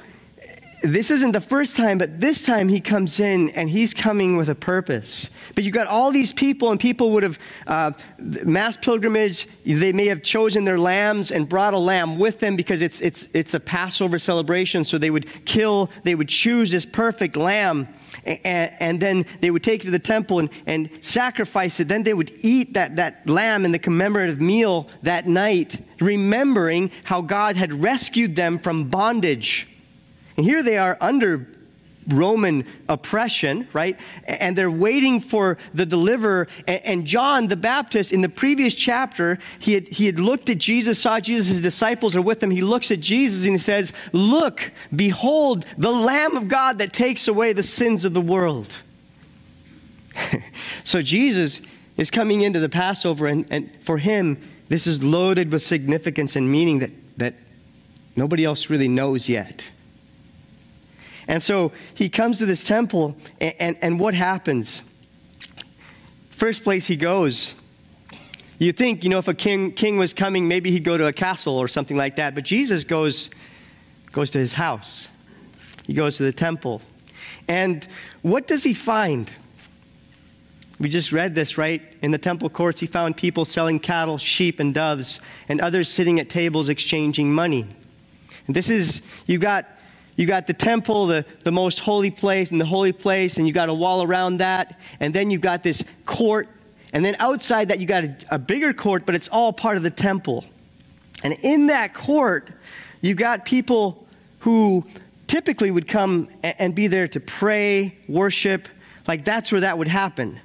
this 0.84 1.12
isn't 1.12 1.32
the 1.32 1.42
first 1.42 1.78
time, 1.78 1.98
but 1.98 2.20
this 2.20 2.46
time 2.46 2.68
he 2.68 2.80
comes 2.80 3.20
in 3.20 3.50
and 3.52 3.70
he's 3.70 3.94
coming 3.94 4.38
with 4.38 4.50
a 4.50 4.56
purpose. 4.56 5.30
But 5.54 5.64
you've 5.64 5.74
got 5.74 5.88
all 5.88 6.12
these 6.12 6.32
people, 6.32 6.72
and 6.72 6.80
people 6.80 7.12
would 7.12 7.24
have 7.24 7.40
uh, 7.68 7.92
mass 8.18 8.78
pilgrimage. 8.78 9.48
They 9.66 9.92
may 9.92 10.08
have 10.08 10.22
chosen 10.22 10.66
their 10.66 10.78
lambs 10.78 11.32
and 11.32 11.48
brought 11.48 11.74
a 11.74 11.80
lamb 11.80 12.20
with 12.20 12.40
them 12.40 12.56
because 12.56 12.82
it's, 12.82 13.02
it's, 13.02 13.28
it's 13.34 13.54
a 13.54 13.60
Passover 13.60 14.20
celebration. 14.20 14.84
So 14.84 14.98
they 14.98 15.10
would 15.10 15.46
kill, 15.46 15.90
they 16.04 16.16
would 16.16 16.30
choose 16.30 16.72
this 16.72 16.86
perfect 16.86 17.36
lamb, 17.36 17.88
and, 18.26 18.76
and 18.80 19.00
then 19.00 19.26
they 19.42 19.52
would 19.52 19.64
take 19.64 19.82
it 19.82 19.86
to 19.86 19.92
the 19.92 20.00
temple 20.00 20.40
and, 20.40 20.50
and 20.66 20.90
sacrifice 21.00 21.80
it. 21.80 21.88
Then 21.88 22.04
they 22.04 22.14
would 22.14 22.32
eat 22.42 22.74
that, 22.74 22.96
that 22.98 23.28
lamb 23.30 23.66
in 23.66 23.72
the 23.72 23.80
commemorative 23.80 24.42
meal 24.42 24.88
that 25.04 25.28
night, 25.28 25.84
remembering 26.00 26.92
how 27.04 27.22
God 27.22 27.56
had 27.56 27.74
rescued 27.74 28.36
them 28.36 28.60
from 28.60 28.86
bondage. 28.86 29.68
And 30.38 30.46
here 30.46 30.64
they 30.64 30.78
are 30.78 30.98
under 31.00 31.48
Roman 32.08 32.66
oppression, 32.88 33.68
right? 33.74 34.00
And 34.26 34.58
they're 34.58 34.72
waiting 34.72 35.20
for 35.20 35.58
the 35.74 35.86
deliverer. 35.86 36.48
And 36.68 37.06
John 37.06 37.48
the 37.48 37.56
Baptist, 37.56 38.12
in 38.12 38.22
the 38.22 38.30
previous 38.30 38.74
chapter, 38.74 39.40
he 39.60 39.74
had, 39.74 39.88
he 39.88 40.06
had 40.06 40.20
looked 40.20 40.50
at 40.50 40.58
Jesus, 40.58 41.02
saw 41.02 41.20
Jesus, 41.20 41.48
his 41.48 41.62
disciples 41.62 42.16
are 42.16 42.22
with 42.22 42.42
him. 42.42 42.52
He 42.52 42.62
looks 42.62 42.92
at 42.92 43.00
Jesus 43.00 43.46
and 43.46 43.54
he 43.54 43.58
says, 43.58 43.94
Look, 44.14 44.72
behold, 44.96 45.66
the 45.78 45.92
Lamb 45.92 46.38
of 46.38 46.48
God 46.48 46.80
that 46.80 46.94
takes 46.94 47.28
away 47.28 47.54
the 47.54 47.64
sins 47.64 48.06
of 48.06 48.14
the 48.14 48.22
world. 48.22 48.72
so 50.84 51.02
Jesus 51.02 51.62
is 51.98 52.12
coming 52.12 52.42
into 52.42 52.60
the 52.60 52.70
Passover, 52.70 53.26
and, 53.28 53.46
and 53.50 53.70
for 53.82 53.98
him, 53.98 54.38
this 54.68 54.86
is 54.88 55.02
loaded 55.02 55.52
with 55.52 55.64
significance 55.64 56.36
and 56.36 56.52
meaning 56.52 56.80
that, 56.80 56.92
that 57.18 57.36
nobody 58.16 58.44
else 58.44 58.70
really 58.70 58.88
knows 58.88 59.30
yet. 59.30 59.66
And 61.28 61.42
so 61.42 61.72
he 61.94 62.10
comes 62.10 62.40
to 62.40 62.46
this 62.46 62.64
temple, 62.64 63.16
and, 63.42 63.56
and, 63.60 63.78
and 63.82 64.00
what 64.00 64.14
happens? 64.14 64.84
First 66.30 66.64
place 66.64 66.86
he 66.86 66.96
goes, 66.96 67.56
you 68.60 68.72
think, 68.72 69.04
you 69.04 69.10
know, 69.10 69.20
if 69.20 69.28
a 69.28 69.34
king, 69.34 69.72
king 69.72 69.98
was 69.98 70.14
coming, 70.14 70.48
maybe 70.48 70.72
he'd 70.72 70.84
go 70.84 70.98
to 70.98 71.08
a 71.08 71.14
castle 71.14 71.58
or 71.58 71.68
something 71.68 71.98
like 71.98 72.16
that. 72.18 72.36
But 72.36 72.44
Jesus 72.44 72.84
goes, 72.84 73.30
goes 74.12 74.30
to 74.32 74.40
his 74.40 74.54
house, 74.54 75.10
he 75.86 75.94
goes 75.94 76.18
to 76.18 76.24
the 76.24 76.32
temple. 76.32 76.82
And 77.48 77.88
what 78.22 78.48
does 78.48 78.64
he 78.64 78.74
find? 78.74 79.30
We 80.80 80.90
just 80.90 81.12
read 81.12 81.36
this, 81.36 81.58
right? 81.58 81.82
In 82.02 82.12
the 82.12 82.18
temple 82.18 82.50
courts, 82.50 82.80
he 82.80 82.88
found 82.88 83.16
people 83.16 83.46
selling 83.46 83.80
cattle, 83.80 84.18
sheep, 84.18 84.60
and 84.60 84.74
doves, 84.74 85.22
and 85.48 85.62
others 85.62 85.90
sitting 85.90 86.20
at 86.20 86.28
tables 86.28 86.70
exchanging 86.70 87.34
money. 87.34 87.66
And 88.48 88.56
this 88.56 88.70
is, 88.70 89.02
you 89.26 89.38
got, 89.38 89.66
you 90.16 90.26
got 90.26 90.48
the 90.48 90.54
temple, 90.54 91.08
the, 91.08 91.26
the 91.44 91.52
most 91.52 91.80
holy 91.80 92.12
place, 92.12 92.52
and 92.52 92.60
the 92.60 92.66
holy 92.66 92.94
place, 92.94 93.38
and 93.38 93.48
you 93.48 93.54
got 93.54 93.70
a 93.70 93.74
wall 93.74 94.02
around 94.02 94.38
that. 94.38 94.80
And 95.00 95.14
then 95.14 95.30
you 95.30 95.38
got 95.38 95.64
this 95.64 95.84
court. 96.06 96.48
And 96.94 97.04
then 97.04 97.16
outside 97.20 97.70
that, 97.70 97.80
you 97.80 97.86
got 97.86 98.06
a, 98.06 98.16
a 98.32 98.40
bigger 98.40 98.74
court, 98.74 99.06
but 99.06 99.16
it's 99.16 99.28
all 99.28 99.52
part 99.52 99.76
of 99.78 99.84
the 99.84 99.90
temple. 99.92 100.46
And 101.24 101.36
in 101.42 101.68
that 101.68 101.94
court, 101.94 102.50
you 103.02 103.14
got 103.14 103.46
people 103.46 104.08
who 104.40 104.86
typically 105.28 105.72
would 105.72 105.88
come 105.88 106.30
and 106.44 106.74
be 106.74 106.88
there 106.88 107.08
to 107.10 107.20
pray, 107.20 107.98
worship. 108.08 108.70
Like 109.08 109.26
that's 109.26 109.52
where 109.52 109.62
that 109.62 109.78
would 109.78 109.88
happen. 109.88 110.40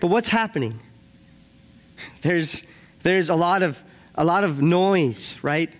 But 0.00 0.06
what's 0.06 0.28
happening? 0.28 0.80
There's, 2.22 2.62
there's 3.02 3.28
a, 3.28 3.34
lot 3.34 3.62
of, 3.62 3.82
a 4.14 4.24
lot 4.24 4.44
of 4.44 4.62
noise, 4.62 5.36
right? 5.42 5.70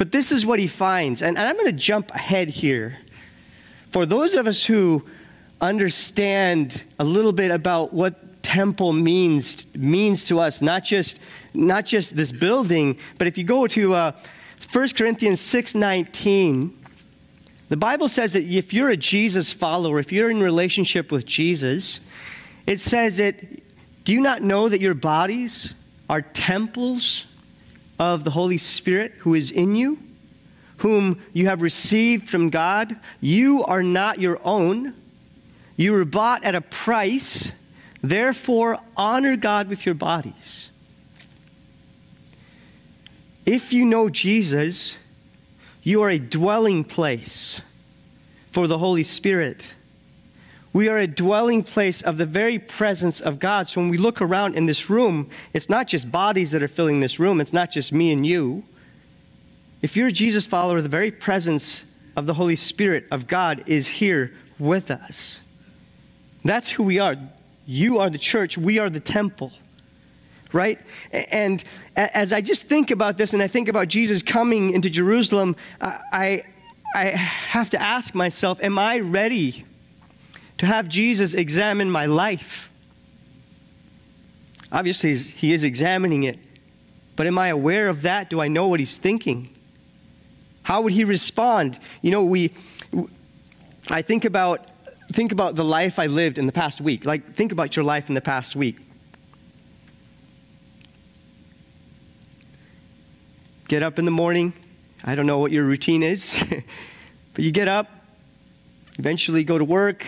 But 0.00 0.12
this 0.12 0.32
is 0.32 0.46
what 0.46 0.58
he 0.58 0.66
finds. 0.66 1.20
And, 1.20 1.36
and 1.36 1.46
I'm 1.46 1.56
going 1.56 1.66
to 1.66 1.72
jump 1.72 2.10
ahead 2.12 2.48
here. 2.48 2.96
For 3.90 4.06
those 4.06 4.34
of 4.34 4.46
us 4.46 4.64
who 4.64 5.04
understand 5.60 6.82
a 6.98 7.04
little 7.04 7.32
bit 7.32 7.50
about 7.50 7.92
what 7.92 8.42
temple 8.42 8.94
means 8.94 9.66
means 9.74 10.24
to 10.24 10.40
us 10.40 10.62
not 10.62 10.84
just 10.84 11.20
not 11.52 11.84
just 11.84 12.16
this 12.16 12.32
building 12.32 12.96
but 13.18 13.26
if 13.26 13.36
you 13.36 13.44
go 13.44 13.66
to 13.66 13.92
uh, 13.92 14.12
1 14.72 14.88
corinthians 14.96 15.38
6.19 15.40 16.72
the 17.68 17.76
bible 17.76 18.08
says 18.08 18.32
that 18.32 18.44
if 18.44 18.72
you're 18.72 18.88
a 18.88 18.96
jesus 18.96 19.52
follower 19.52 19.98
if 19.98 20.10
you're 20.10 20.30
in 20.30 20.40
relationship 20.40 21.12
with 21.12 21.26
jesus 21.26 22.00
it 22.66 22.80
says 22.80 23.18
that, 23.18 23.36
do 24.04 24.14
you 24.14 24.20
not 24.22 24.40
know 24.40 24.66
that 24.66 24.80
your 24.80 24.94
bodies 24.94 25.74
are 26.08 26.22
temples 26.22 27.26
of 28.00 28.24
the 28.24 28.30
Holy 28.30 28.56
Spirit 28.56 29.12
who 29.18 29.34
is 29.34 29.50
in 29.50 29.76
you, 29.76 29.98
whom 30.78 31.20
you 31.34 31.46
have 31.46 31.60
received 31.60 32.30
from 32.30 32.48
God? 32.48 32.96
You 33.20 33.62
are 33.64 33.82
not 33.82 34.18
your 34.18 34.40
own. 34.42 34.94
You 35.76 35.92
were 35.92 36.06
bought 36.06 36.42
at 36.42 36.54
a 36.54 36.62
price. 36.62 37.52
Therefore, 38.02 38.80
honor 38.96 39.36
God 39.36 39.68
with 39.68 39.84
your 39.84 39.94
bodies. 39.94 40.70
If 43.44 43.70
you 43.72 43.84
know 43.84 44.08
Jesus, 44.08 44.96
you 45.82 46.02
are 46.02 46.10
a 46.10 46.18
dwelling 46.18 46.84
place 46.84 47.60
for 48.50 48.66
the 48.66 48.78
Holy 48.78 49.02
Spirit. 49.02 49.74
We 50.72 50.88
are 50.88 50.98
a 50.98 51.06
dwelling 51.06 51.64
place 51.64 52.00
of 52.00 52.16
the 52.16 52.26
very 52.26 52.58
presence 52.58 53.20
of 53.20 53.40
God. 53.40 53.68
So 53.68 53.80
when 53.80 53.90
we 53.90 53.98
look 53.98 54.22
around 54.22 54.54
in 54.54 54.66
this 54.66 54.88
room, 54.88 55.28
it's 55.52 55.68
not 55.68 55.88
just 55.88 56.10
bodies 56.10 56.52
that 56.52 56.62
are 56.62 56.68
filling 56.68 57.00
this 57.00 57.18
room, 57.18 57.40
it's 57.40 57.52
not 57.52 57.72
just 57.72 57.92
me 57.92 58.12
and 58.12 58.24
you. 58.24 58.62
If 59.82 59.96
you're 59.96 60.08
a 60.08 60.12
Jesus 60.12 60.46
follower, 60.46 60.80
the 60.80 60.88
very 60.88 61.10
presence 61.10 61.84
of 62.16 62.26
the 62.26 62.34
Holy 62.34 62.56
Spirit 62.56 63.06
of 63.10 63.26
God 63.26 63.64
is 63.66 63.88
here 63.88 64.32
with 64.58 64.90
us. 64.90 65.40
That's 66.44 66.70
who 66.70 66.84
we 66.84 66.98
are. 66.98 67.16
You 67.66 67.98
are 67.98 68.10
the 68.10 68.18
church, 68.18 68.56
we 68.56 68.78
are 68.78 68.90
the 68.90 69.00
temple. 69.00 69.52
Right? 70.52 70.80
And 71.12 71.62
as 71.96 72.32
I 72.32 72.40
just 72.40 72.66
think 72.66 72.90
about 72.90 73.18
this 73.18 73.32
and 73.32 73.42
I 73.42 73.48
think 73.48 73.68
about 73.68 73.88
Jesus 73.88 74.22
coming 74.22 74.72
into 74.72 74.90
Jerusalem, 74.90 75.56
I, 75.80 76.42
I 76.94 77.04
have 77.06 77.70
to 77.70 77.80
ask 77.80 78.14
myself, 78.14 78.60
am 78.62 78.78
I 78.78 78.98
ready 78.98 79.64
to 80.60 80.66
have 80.66 80.90
Jesus 80.90 81.32
examine 81.32 81.90
my 81.90 82.04
life. 82.04 82.70
Obviously, 84.70 85.16
he 85.16 85.54
is 85.54 85.64
examining 85.64 86.24
it. 86.24 86.38
But 87.16 87.26
am 87.26 87.38
I 87.38 87.48
aware 87.48 87.88
of 87.88 88.02
that? 88.02 88.28
Do 88.28 88.42
I 88.42 88.48
know 88.48 88.68
what 88.68 88.78
he's 88.78 88.98
thinking? 88.98 89.48
How 90.62 90.82
would 90.82 90.92
he 90.92 91.04
respond? 91.04 91.78
You 92.02 92.10
know, 92.10 92.24
we 92.24 92.50
I 93.88 94.02
think 94.02 94.26
about 94.26 94.68
think 95.10 95.32
about 95.32 95.56
the 95.56 95.64
life 95.64 95.98
I 95.98 96.08
lived 96.08 96.36
in 96.36 96.44
the 96.44 96.52
past 96.52 96.78
week. 96.82 97.06
Like 97.06 97.32
think 97.32 97.52
about 97.52 97.74
your 97.74 97.84
life 97.86 98.10
in 98.10 98.14
the 98.14 98.20
past 98.20 98.54
week. 98.54 98.76
Get 103.68 103.82
up 103.82 103.98
in 103.98 104.04
the 104.04 104.10
morning. 104.10 104.52
I 105.04 105.14
don't 105.14 105.26
know 105.26 105.38
what 105.38 105.52
your 105.52 105.64
routine 105.64 106.02
is, 106.02 106.34
but 107.32 107.44
you 107.44 107.50
get 107.50 107.66
up, 107.66 107.88
eventually 108.98 109.42
go 109.42 109.56
to 109.56 109.64
work, 109.64 110.04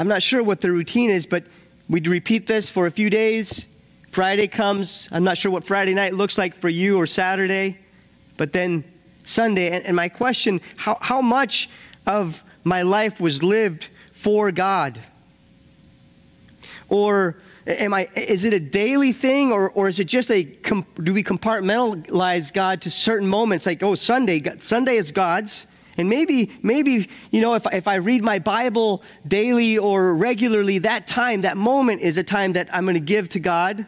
I'm 0.00 0.08
not 0.08 0.22
sure 0.22 0.42
what 0.42 0.62
the 0.62 0.72
routine 0.72 1.10
is, 1.10 1.26
but 1.26 1.44
we'd 1.86 2.06
repeat 2.06 2.46
this 2.46 2.70
for 2.70 2.86
a 2.86 2.90
few 2.90 3.10
days. 3.10 3.66
Friday 4.10 4.48
comes. 4.48 5.10
I'm 5.12 5.24
not 5.24 5.36
sure 5.36 5.50
what 5.50 5.64
Friday 5.64 5.92
night 5.92 6.14
looks 6.14 6.38
like 6.38 6.54
for 6.54 6.70
you 6.70 6.96
or 6.96 7.06
Saturday, 7.06 7.76
but 8.38 8.50
then 8.54 8.82
Sunday. 9.24 9.68
And, 9.68 9.84
and 9.84 9.94
my 9.94 10.08
question 10.08 10.62
how, 10.78 10.96
how 11.02 11.20
much 11.20 11.68
of 12.06 12.42
my 12.64 12.80
life 12.80 13.20
was 13.20 13.42
lived 13.42 13.88
for 14.12 14.50
God? 14.50 14.98
Or 16.88 17.36
am 17.66 17.92
I, 17.92 18.08
is 18.16 18.44
it 18.44 18.54
a 18.54 18.60
daily 18.60 19.12
thing 19.12 19.52
or, 19.52 19.68
or 19.68 19.86
is 19.86 20.00
it 20.00 20.04
just 20.04 20.30
a, 20.30 20.44
do 20.44 21.12
we 21.12 21.22
compartmentalize 21.22 22.54
God 22.54 22.80
to 22.80 22.90
certain 22.90 23.28
moments? 23.28 23.66
Like, 23.66 23.82
oh, 23.82 23.94
Sunday, 23.96 24.42
Sunday 24.60 24.96
is 24.96 25.12
God's. 25.12 25.66
And 26.00 26.08
maybe, 26.08 26.50
maybe, 26.62 27.10
you 27.30 27.42
know, 27.42 27.56
if, 27.56 27.66
if 27.74 27.86
I 27.86 27.96
read 27.96 28.24
my 28.24 28.38
Bible 28.38 29.02
daily 29.28 29.76
or 29.76 30.14
regularly, 30.14 30.78
that 30.78 31.06
time, 31.06 31.42
that 31.42 31.58
moment 31.58 32.00
is 32.00 32.16
a 32.16 32.24
time 32.24 32.54
that 32.54 32.74
I'm 32.74 32.86
going 32.86 32.94
to 32.94 33.00
give 33.00 33.28
to 33.30 33.38
God. 33.38 33.84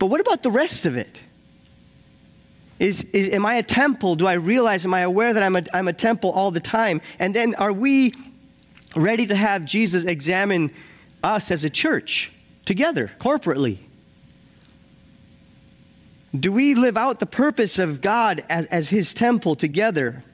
But 0.00 0.06
what 0.06 0.20
about 0.20 0.42
the 0.42 0.50
rest 0.50 0.86
of 0.86 0.96
it? 0.96 1.20
Is, 2.80 3.04
is, 3.12 3.30
am 3.30 3.46
I 3.46 3.54
a 3.54 3.62
temple? 3.62 4.16
Do 4.16 4.26
I 4.26 4.32
realize, 4.32 4.84
am 4.84 4.92
I 4.92 5.02
aware 5.02 5.32
that 5.32 5.40
I'm 5.40 5.54
a, 5.54 5.62
I'm 5.72 5.86
a 5.86 5.92
temple 5.92 6.32
all 6.32 6.50
the 6.50 6.58
time? 6.58 7.00
And 7.20 7.32
then 7.32 7.54
are 7.54 7.72
we 7.72 8.12
ready 8.96 9.26
to 9.26 9.36
have 9.36 9.64
Jesus 9.64 10.02
examine 10.02 10.72
us 11.22 11.52
as 11.52 11.64
a 11.64 11.70
church 11.70 12.32
together, 12.64 13.12
corporately? 13.20 13.78
Do 16.34 16.50
we 16.50 16.74
live 16.74 16.96
out 16.96 17.20
the 17.20 17.26
purpose 17.26 17.78
of 17.78 18.00
God 18.00 18.44
as, 18.48 18.66
as 18.66 18.88
His 18.88 19.14
temple 19.14 19.54
together? 19.54 20.24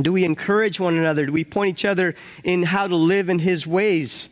Do 0.00 0.12
we 0.12 0.24
encourage 0.24 0.80
one 0.80 0.96
another? 0.96 1.26
Do 1.26 1.32
we 1.32 1.44
point 1.44 1.70
each 1.78 1.84
other 1.84 2.14
in 2.42 2.62
how 2.62 2.86
to 2.86 2.96
live 2.96 3.28
in 3.28 3.38
His 3.38 3.66
ways? 3.66 4.28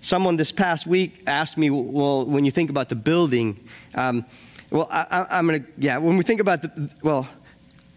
Someone 0.00 0.36
this 0.36 0.52
past 0.52 0.86
week 0.86 1.22
asked 1.26 1.56
me, 1.56 1.70
well, 1.70 2.24
when 2.24 2.44
you 2.44 2.50
think 2.50 2.70
about 2.70 2.88
the 2.88 2.94
building, 2.94 3.58
um, 3.94 4.24
well, 4.70 4.86
I, 4.90 5.38
am 5.38 5.46
going 5.46 5.64
to, 5.64 5.68
yeah, 5.78 5.96
when 5.98 6.16
we 6.16 6.22
think 6.22 6.40
about 6.40 6.62
the, 6.62 6.90
well, 7.02 7.26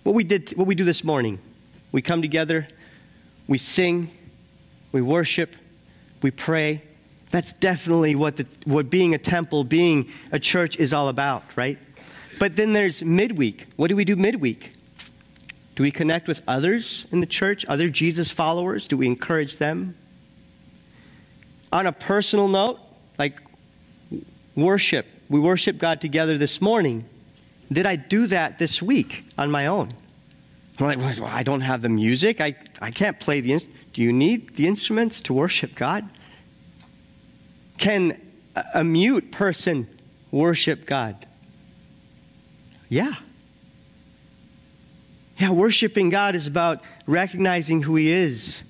what 0.03 0.15
we 0.15 0.23
did, 0.23 0.51
what 0.51 0.67
we 0.67 0.75
do 0.75 0.83
this 0.83 1.03
morning, 1.03 1.39
we 1.91 2.01
come 2.01 2.21
together, 2.21 2.67
we 3.47 3.57
sing, 3.57 4.09
we 4.91 5.01
worship, 5.01 5.53
we 6.21 6.31
pray. 6.31 6.81
That's 7.29 7.53
definitely 7.53 8.15
what, 8.15 8.37
the, 8.37 8.47
what 8.65 8.89
being 8.89 9.13
a 9.13 9.17
temple, 9.17 9.63
being 9.63 10.09
a 10.31 10.39
church 10.39 10.77
is 10.77 10.93
all 10.93 11.09
about, 11.09 11.43
right? 11.55 11.77
But 12.39 12.55
then 12.55 12.73
there's 12.73 13.03
midweek. 13.03 13.67
What 13.75 13.89
do 13.89 13.95
we 13.95 14.05
do 14.05 14.15
midweek? 14.15 14.73
Do 15.81 15.83
we 15.83 15.89
connect 15.89 16.27
with 16.27 16.43
others 16.47 17.07
in 17.11 17.21
the 17.21 17.25
church, 17.25 17.65
other 17.67 17.89
Jesus 17.89 18.29
followers? 18.29 18.85
Do 18.85 18.97
we 18.97 19.07
encourage 19.07 19.57
them? 19.57 19.95
On 21.73 21.87
a 21.87 21.91
personal 21.91 22.47
note, 22.47 22.79
like 23.17 23.41
worship, 24.55 25.07
we 25.27 25.39
worship 25.39 25.79
God 25.79 25.99
together 25.99 26.37
this 26.37 26.61
morning. 26.61 27.03
Did 27.71 27.87
I 27.87 27.95
do 27.95 28.27
that 28.27 28.59
this 28.59 28.79
week 28.79 29.25
on 29.39 29.49
my 29.49 29.65
own? 29.65 29.91
I'm 30.77 30.85
Like, 30.85 30.99
well, 30.99 31.25
I 31.25 31.41
don't 31.41 31.61
have 31.61 31.81
the 31.81 31.89
music. 31.89 32.41
I, 32.41 32.55
I 32.79 32.91
can't 32.91 33.19
play 33.19 33.41
the 33.41 33.51
instruments. 33.51 33.83
Do 33.93 34.03
you 34.03 34.13
need 34.13 34.57
the 34.57 34.67
instruments 34.67 35.19
to 35.21 35.33
worship 35.33 35.73
God? 35.73 36.07
Can 37.79 38.21
a 38.75 38.83
mute 38.83 39.31
person 39.31 39.87
worship 40.29 40.85
God? 40.85 41.25
Yeah. 42.87 43.15
Yeah, 45.41 45.49
worshiping 45.49 46.11
God 46.11 46.35
is 46.35 46.45
about 46.45 46.83
recognizing 47.07 47.81
who 47.81 47.95
He 47.95 48.11
is, 48.11 48.61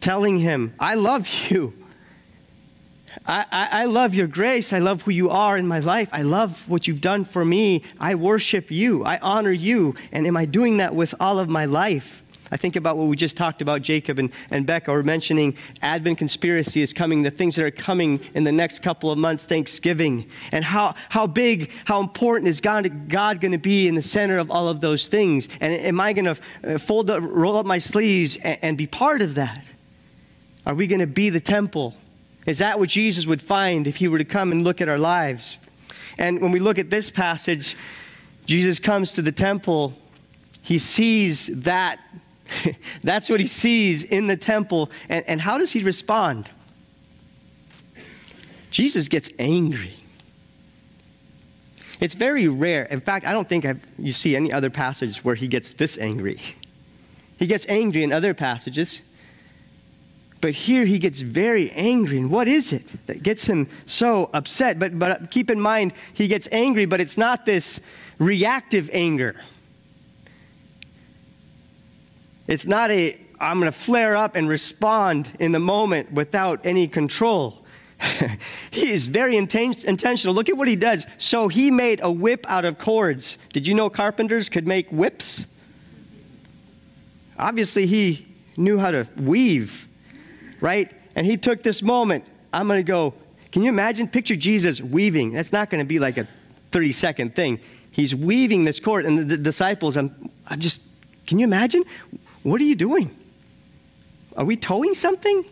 telling 0.00 0.38
Him, 0.38 0.74
I 0.80 0.96
love 0.96 1.28
you. 1.48 1.72
I, 3.24 3.46
I, 3.52 3.68
I, 3.82 3.84
love 3.84 4.16
your 4.16 4.26
grace. 4.26 4.72
I 4.72 4.80
love 4.80 5.02
who 5.02 5.12
you 5.12 5.30
are 5.30 5.56
in 5.56 5.68
my 5.68 5.78
life. 5.78 6.08
I 6.10 6.22
love 6.22 6.68
what 6.68 6.88
you've 6.88 7.00
done 7.00 7.24
for 7.24 7.44
me. 7.44 7.84
I 8.00 8.16
worship 8.16 8.72
you. 8.72 9.04
I 9.04 9.18
honor 9.18 9.52
you. 9.52 9.94
And 10.10 10.26
am 10.26 10.36
I 10.36 10.44
doing 10.44 10.78
that 10.78 10.92
with 10.92 11.14
all 11.20 11.38
of 11.38 11.48
my 11.48 11.66
life? 11.66 12.24
I 12.50 12.56
think 12.56 12.76
about 12.76 12.96
what 12.96 13.08
we 13.08 13.16
just 13.16 13.36
talked 13.36 13.62
about, 13.62 13.82
Jacob 13.82 14.18
and, 14.18 14.30
and 14.50 14.66
Becca 14.66 14.90
were 14.90 15.02
mentioning 15.02 15.56
Advent 15.82 16.18
conspiracy 16.18 16.82
is 16.82 16.92
coming, 16.92 17.22
the 17.22 17.30
things 17.30 17.56
that 17.56 17.64
are 17.64 17.70
coming 17.70 18.20
in 18.34 18.44
the 18.44 18.52
next 18.52 18.80
couple 18.80 19.10
of 19.10 19.18
months, 19.18 19.42
Thanksgiving. 19.42 20.28
And 20.52 20.64
how, 20.64 20.94
how 21.08 21.26
big, 21.26 21.70
how 21.84 22.00
important 22.00 22.48
is 22.48 22.60
God, 22.60 23.08
God 23.08 23.40
going 23.40 23.52
to 23.52 23.58
be 23.58 23.88
in 23.88 23.94
the 23.94 24.02
center 24.02 24.38
of 24.38 24.50
all 24.50 24.68
of 24.68 24.80
those 24.80 25.08
things? 25.08 25.48
And 25.60 25.72
am 25.72 26.00
I 26.00 26.12
going 26.12 26.24
to 26.24 26.36
uh, 26.64 26.78
fold 26.78 27.10
up, 27.10 27.22
roll 27.22 27.56
up 27.56 27.66
my 27.66 27.78
sleeves 27.78 28.36
and, 28.36 28.58
and 28.62 28.78
be 28.78 28.86
part 28.86 29.22
of 29.22 29.34
that? 29.34 29.64
Are 30.66 30.74
we 30.74 30.86
going 30.86 31.00
to 31.00 31.06
be 31.06 31.30
the 31.30 31.40
temple? 31.40 31.94
Is 32.46 32.58
that 32.58 32.78
what 32.78 32.88
Jesus 32.88 33.26
would 33.26 33.42
find 33.42 33.86
if 33.86 33.96
he 33.96 34.08
were 34.08 34.18
to 34.18 34.24
come 34.24 34.52
and 34.52 34.64
look 34.64 34.80
at 34.80 34.88
our 34.88 34.98
lives? 34.98 35.60
And 36.18 36.40
when 36.40 36.50
we 36.50 36.58
look 36.58 36.78
at 36.78 36.90
this 36.90 37.10
passage, 37.10 37.76
Jesus 38.46 38.78
comes 38.78 39.12
to 39.12 39.22
the 39.22 39.32
temple. 39.32 39.96
He 40.62 40.78
sees 40.78 41.48
that 41.48 42.00
That's 43.02 43.28
what 43.30 43.40
he 43.40 43.46
sees 43.46 44.04
in 44.04 44.26
the 44.26 44.36
temple. 44.36 44.90
And, 45.08 45.24
and 45.26 45.40
how 45.40 45.58
does 45.58 45.72
he 45.72 45.82
respond? 45.82 46.50
Jesus 48.70 49.08
gets 49.08 49.30
angry. 49.38 49.94
It's 52.00 52.14
very 52.14 52.46
rare. 52.46 52.84
In 52.84 53.00
fact, 53.00 53.26
I 53.26 53.32
don't 53.32 53.48
think 53.48 53.64
I've, 53.64 53.84
you 53.98 54.12
see 54.12 54.36
any 54.36 54.52
other 54.52 54.70
passage 54.70 55.24
where 55.24 55.34
he 55.34 55.48
gets 55.48 55.72
this 55.72 55.98
angry. 55.98 56.40
He 57.38 57.46
gets 57.46 57.66
angry 57.68 58.02
in 58.02 58.12
other 58.12 58.34
passages, 58.34 59.02
but 60.40 60.54
here 60.54 60.84
he 60.84 60.98
gets 60.98 61.20
very 61.20 61.70
angry. 61.72 62.18
And 62.18 62.30
what 62.30 62.46
is 62.46 62.72
it 62.72 63.06
that 63.06 63.22
gets 63.22 63.44
him 63.44 63.68
so 63.86 64.30
upset? 64.32 64.78
But, 64.78 64.98
but 64.98 65.30
keep 65.30 65.50
in 65.50 65.60
mind, 65.60 65.92
he 66.14 66.28
gets 66.28 66.48
angry, 66.52 66.86
but 66.86 67.00
it's 67.00 67.18
not 67.18 67.46
this 67.46 67.80
reactive 68.18 68.90
anger. 68.92 69.36
It's 72.48 72.66
not 72.66 72.90
a, 72.90 73.16
I'm 73.38 73.60
going 73.60 73.70
to 73.70 73.78
flare 73.78 74.16
up 74.16 74.34
and 74.34 74.48
respond 74.48 75.30
in 75.38 75.52
the 75.52 75.60
moment 75.60 76.10
without 76.10 76.66
any 76.66 76.88
control. 76.88 77.64
he 78.70 78.90
is 78.90 79.06
very 79.06 79.34
inten- 79.34 79.84
intentional. 79.84 80.34
Look 80.34 80.48
at 80.48 80.56
what 80.56 80.66
he 80.66 80.76
does. 80.76 81.06
So 81.18 81.48
he 81.48 81.70
made 81.70 82.00
a 82.02 82.10
whip 82.10 82.46
out 82.48 82.64
of 82.64 82.78
cords. 82.78 83.38
Did 83.52 83.68
you 83.68 83.74
know 83.74 83.90
carpenters 83.90 84.48
could 84.48 84.66
make 84.66 84.88
whips? 84.90 85.46
Obviously, 87.38 87.86
he 87.86 88.26
knew 88.56 88.78
how 88.78 88.90
to 88.90 89.06
weave, 89.16 89.86
right? 90.60 90.90
And 91.14 91.26
he 91.26 91.36
took 91.36 91.62
this 91.62 91.82
moment. 91.82 92.24
I'm 92.52 92.66
going 92.66 92.84
to 92.84 92.90
go. 92.90 93.14
Can 93.52 93.62
you 93.62 93.68
imagine? 93.68 94.08
Picture 94.08 94.36
Jesus 94.36 94.80
weaving. 94.80 95.32
That's 95.32 95.52
not 95.52 95.70
going 95.70 95.80
to 95.80 95.86
be 95.86 95.98
like 95.98 96.18
a 96.18 96.26
30 96.72 96.92
second 96.92 97.34
thing. 97.34 97.60
He's 97.90 98.14
weaving 98.14 98.64
this 98.64 98.80
cord, 98.80 99.06
and 99.06 99.18
the, 99.18 99.24
the 99.24 99.36
disciples, 99.36 99.96
I'm, 99.96 100.30
I'm 100.46 100.60
just, 100.60 100.80
can 101.26 101.38
you 101.38 101.44
imagine? 101.44 101.84
What 102.50 102.60
are 102.60 102.64
you 102.64 102.76
doing? 102.76 103.16
Are 104.36 104.44
we 104.44 104.56
towing 104.56 104.94
something? 104.94 105.44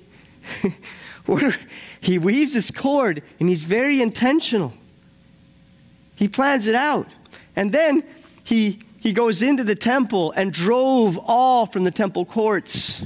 are, 1.28 1.54
he 2.00 2.18
weaves 2.18 2.54
this 2.54 2.70
cord 2.70 3.22
and 3.40 3.48
he's 3.48 3.64
very 3.64 4.00
intentional. 4.00 4.72
He 6.14 6.28
plans 6.28 6.66
it 6.66 6.74
out. 6.74 7.08
And 7.54 7.72
then 7.72 8.04
he, 8.44 8.80
he 9.00 9.12
goes 9.12 9.42
into 9.42 9.64
the 9.64 9.74
temple 9.74 10.32
and 10.32 10.52
drove 10.52 11.18
all 11.18 11.66
from 11.66 11.84
the 11.84 11.90
temple 11.90 12.24
courts. 12.24 13.04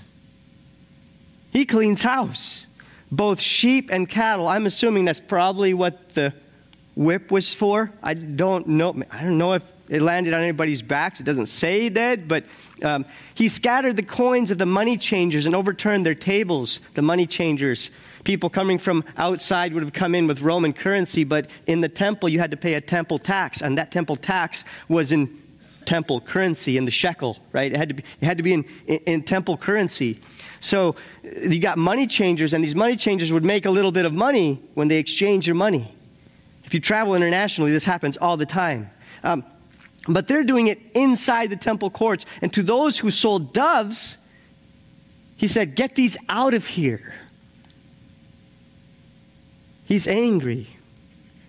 He 1.52 1.64
cleans 1.64 2.02
house, 2.02 2.66
both 3.10 3.40
sheep 3.40 3.90
and 3.90 4.08
cattle. 4.08 4.46
I'm 4.46 4.66
assuming 4.66 5.06
that's 5.06 5.20
probably 5.20 5.74
what 5.74 6.14
the 6.14 6.32
whip 6.94 7.30
was 7.30 7.52
for. 7.52 7.90
I 8.02 8.14
don't 8.14 8.66
know. 8.68 9.02
I 9.10 9.24
don't 9.24 9.38
know 9.38 9.54
if 9.54 9.64
it 9.90 10.00
landed 10.00 10.32
on 10.32 10.40
anybody's 10.40 10.82
backs. 10.82 11.20
It 11.20 11.24
doesn't 11.24 11.46
say 11.46 11.88
did, 11.88 12.28
but 12.28 12.44
um, 12.82 13.04
he 13.34 13.48
scattered 13.48 13.96
the 13.96 14.02
coins 14.02 14.50
of 14.50 14.58
the 14.58 14.66
money 14.66 14.96
changers 14.96 15.46
and 15.46 15.54
overturned 15.54 16.06
their 16.06 16.14
tables, 16.14 16.80
the 16.94 17.02
money 17.02 17.26
changers. 17.26 17.90
People 18.22 18.48
coming 18.48 18.78
from 18.78 19.04
outside 19.16 19.74
would 19.74 19.82
have 19.82 19.92
come 19.92 20.14
in 20.14 20.26
with 20.28 20.40
Roman 20.40 20.72
currency, 20.72 21.24
but 21.24 21.50
in 21.66 21.80
the 21.80 21.88
temple 21.88 22.28
you 22.28 22.38
had 22.38 22.52
to 22.52 22.56
pay 22.56 22.74
a 22.74 22.80
temple 22.80 23.18
tax, 23.18 23.60
and 23.60 23.76
that 23.76 23.90
temple 23.90 24.16
tax 24.16 24.64
was 24.88 25.10
in 25.10 25.42
temple 25.86 26.20
currency, 26.20 26.76
in 26.76 26.84
the 26.84 26.90
shekel, 26.90 27.38
right? 27.52 27.72
It 27.72 27.76
had 27.76 27.88
to 27.88 27.94
be, 27.94 28.04
it 28.20 28.24
had 28.24 28.36
to 28.36 28.44
be 28.44 28.52
in, 28.52 28.64
in, 28.86 28.98
in 29.06 29.22
temple 29.22 29.56
currency. 29.56 30.20
So 30.60 30.94
you 31.24 31.58
got 31.58 31.78
money 31.78 32.06
changers, 32.06 32.52
and 32.52 32.62
these 32.62 32.76
money 32.76 32.94
changers 32.94 33.32
would 33.32 33.44
make 33.44 33.66
a 33.66 33.70
little 33.70 33.90
bit 33.90 34.04
of 34.04 34.12
money 34.12 34.62
when 34.74 34.86
they 34.88 34.98
exchange 34.98 35.48
your 35.48 35.56
money. 35.56 35.92
If 36.64 36.74
you 36.74 36.80
travel 36.80 37.16
internationally, 37.16 37.72
this 37.72 37.82
happens 37.82 38.16
all 38.18 38.36
the 38.36 38.46
time. 38.46 38.90
Um, 39.24 39.44
but 40.08 40.28
they're 40.28 40.44
doing 40.44 40.68
it 40.68 40.80
inside 40.94 41.50
the 41.50 41.56
temple 41.56 41.90
courts. 41.90 42.24
And 42.42 42.52
to 42.54 42.62
those 42.62 42.98
who 42.98 43.10
sold 43.10 43.52
doves, 43.52 44.16
he 45.36 45.46
said, 45.46 45.74
Get 45.74 45.94
these 45.94 46.16
out 46.28 46.54
of 46.54 46.66
here. 46.66 47.14
He's 49.84 50.06
angry. 50.06 50.68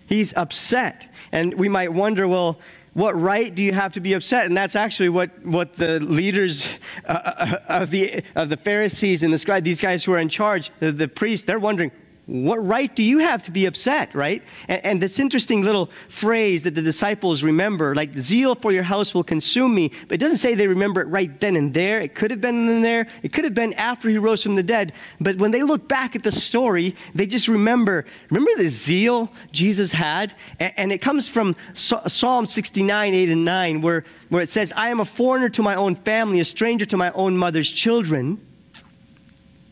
He's 0.06 0.34
upset. 0.34 1.06
And 1.30 1.54
we 1.54 1.68
might 1.68 1.92
wonder, 1.92 2.26
well, 2.26 2.58
what 2.92 3.18
right 3.18 3.54
do 3.54 3.62
you 3.62 3.72
have 3.72 3.92
to 3.92 4.00
be 4.00 4.12
upset? 4.12 4.46
And 4.46 4.56
that's 4.56 4.76
actually 4.76 5.08
what, 5.08 5.30
what 5.44 5.74
the 5.76 6.00
leaders 6.00 6.74
uh, 7.06 7.12
uh 7.12 7.56
of, 7.68 7.90
the, 7.90 8.22
of 8.34 8.48
the 8.48 8.56
Pharisees 8.56 9.22
and 9.22 9.32
the 9.32 9.38
scribes, 9.38 9.64
these 9.64 9.80
guys 9.80 10.04
who 10.04 10.12
are 10.12 10.18
in 10.18 10.28
charge, 10.28 10.70
the, 10.80 10.92
the 10.92 11.08
priests, 11.08 11.46
they're 11.46 11.58
wondering, 11.58 11.92
what 12.32 12.64
right 12.66 12.94
do 12.96 13.02
you 13.02 13.18
have 13.18 13.42
to 13.42 13.50
be 13.50 13.66
upset, 13.66 14.14
right? 14.14 14.42
And, 14.66 14.84
and, 14.84 15.02
this 15.02 15.18
interesting 15.18 15.62
little 15.62 15.90
phrase 16.08 16.62
that 16.62 16.74
the 16.74 16.80
disciples 16.80 17.42
remember, 17.42 17.94
like, 17.94 18.14
zeal 18.14 18.54
for 18.54 18.72
your 18.72 18.84
house 18.84 19.14
will 19.14 19.24
consume 19.24 19.74
me, 19.74 19.90
but 20.08 20.14
it 20.14 20.18
doesn't 20.18 20.38
say 20.38 20.54
they 20.54 20.66
remember 20.66 21.02
it 21.02 21.08
right 21.08 21.38
then 21.40 21.56
and 21.56 21.74
there. 21.74 22.00
It 22.00 22.14
could 22.14 22.30
have 22.30 22.40
been 22.40 22.70
in 22.70 22.80
there, 22.80 23.06
it 23.22 23.34
could 23.34 23.44
have 23.44 23.52
been 23.52 23.74
after 23.74 24.08
he 24.08 24.16
rose 24.16 24.42
from 24.42 24.54
the 24.54 24.62
dead. 24.62 24.94
But 25.20 25.36
when 25.36 25.50
they 25.50 25.62
look 25.62 25.88
back 25.88 26.16
at 26.16 26.22
the 26.22 26.32
story, 26.32 26.96
they 27.14 27.26
just 27.26 27.48
remember, 27.48 28.06
remember 28.30 28.50
the 28.56 28.68
zeal 28.70 29.30
Jesus 29.50 29.92
had? 29.92 30.34
And, 30.58 30.72
and 30.78 30.92
it 30.92 31.02
comes 31.02 31.28
from 31.28 31.54
Psalm 31.74 32.46
69, 32.46 33.14
8 33.14 33.28
and 33.28 33.44
9, 33.44 33.82
where, 33.82 34.04
where 34.30 34.42
it 34.42 34.48
says, 34.48 34.72
I 34.74 34.88
am 34.88 35.00
a 35.00 35.04
foreigner 35.04 35.50
to 35.50 35.62
my 35.62 35.74
own 35.74 35.96
family, 35.96 36.40
a 36.40 36.46
stranger 36.46 36.86
to 36.86 36.96
my 36.96 37.10
own 37.12 37.36
mother's 37.36 37.70
children. 37.70 38.40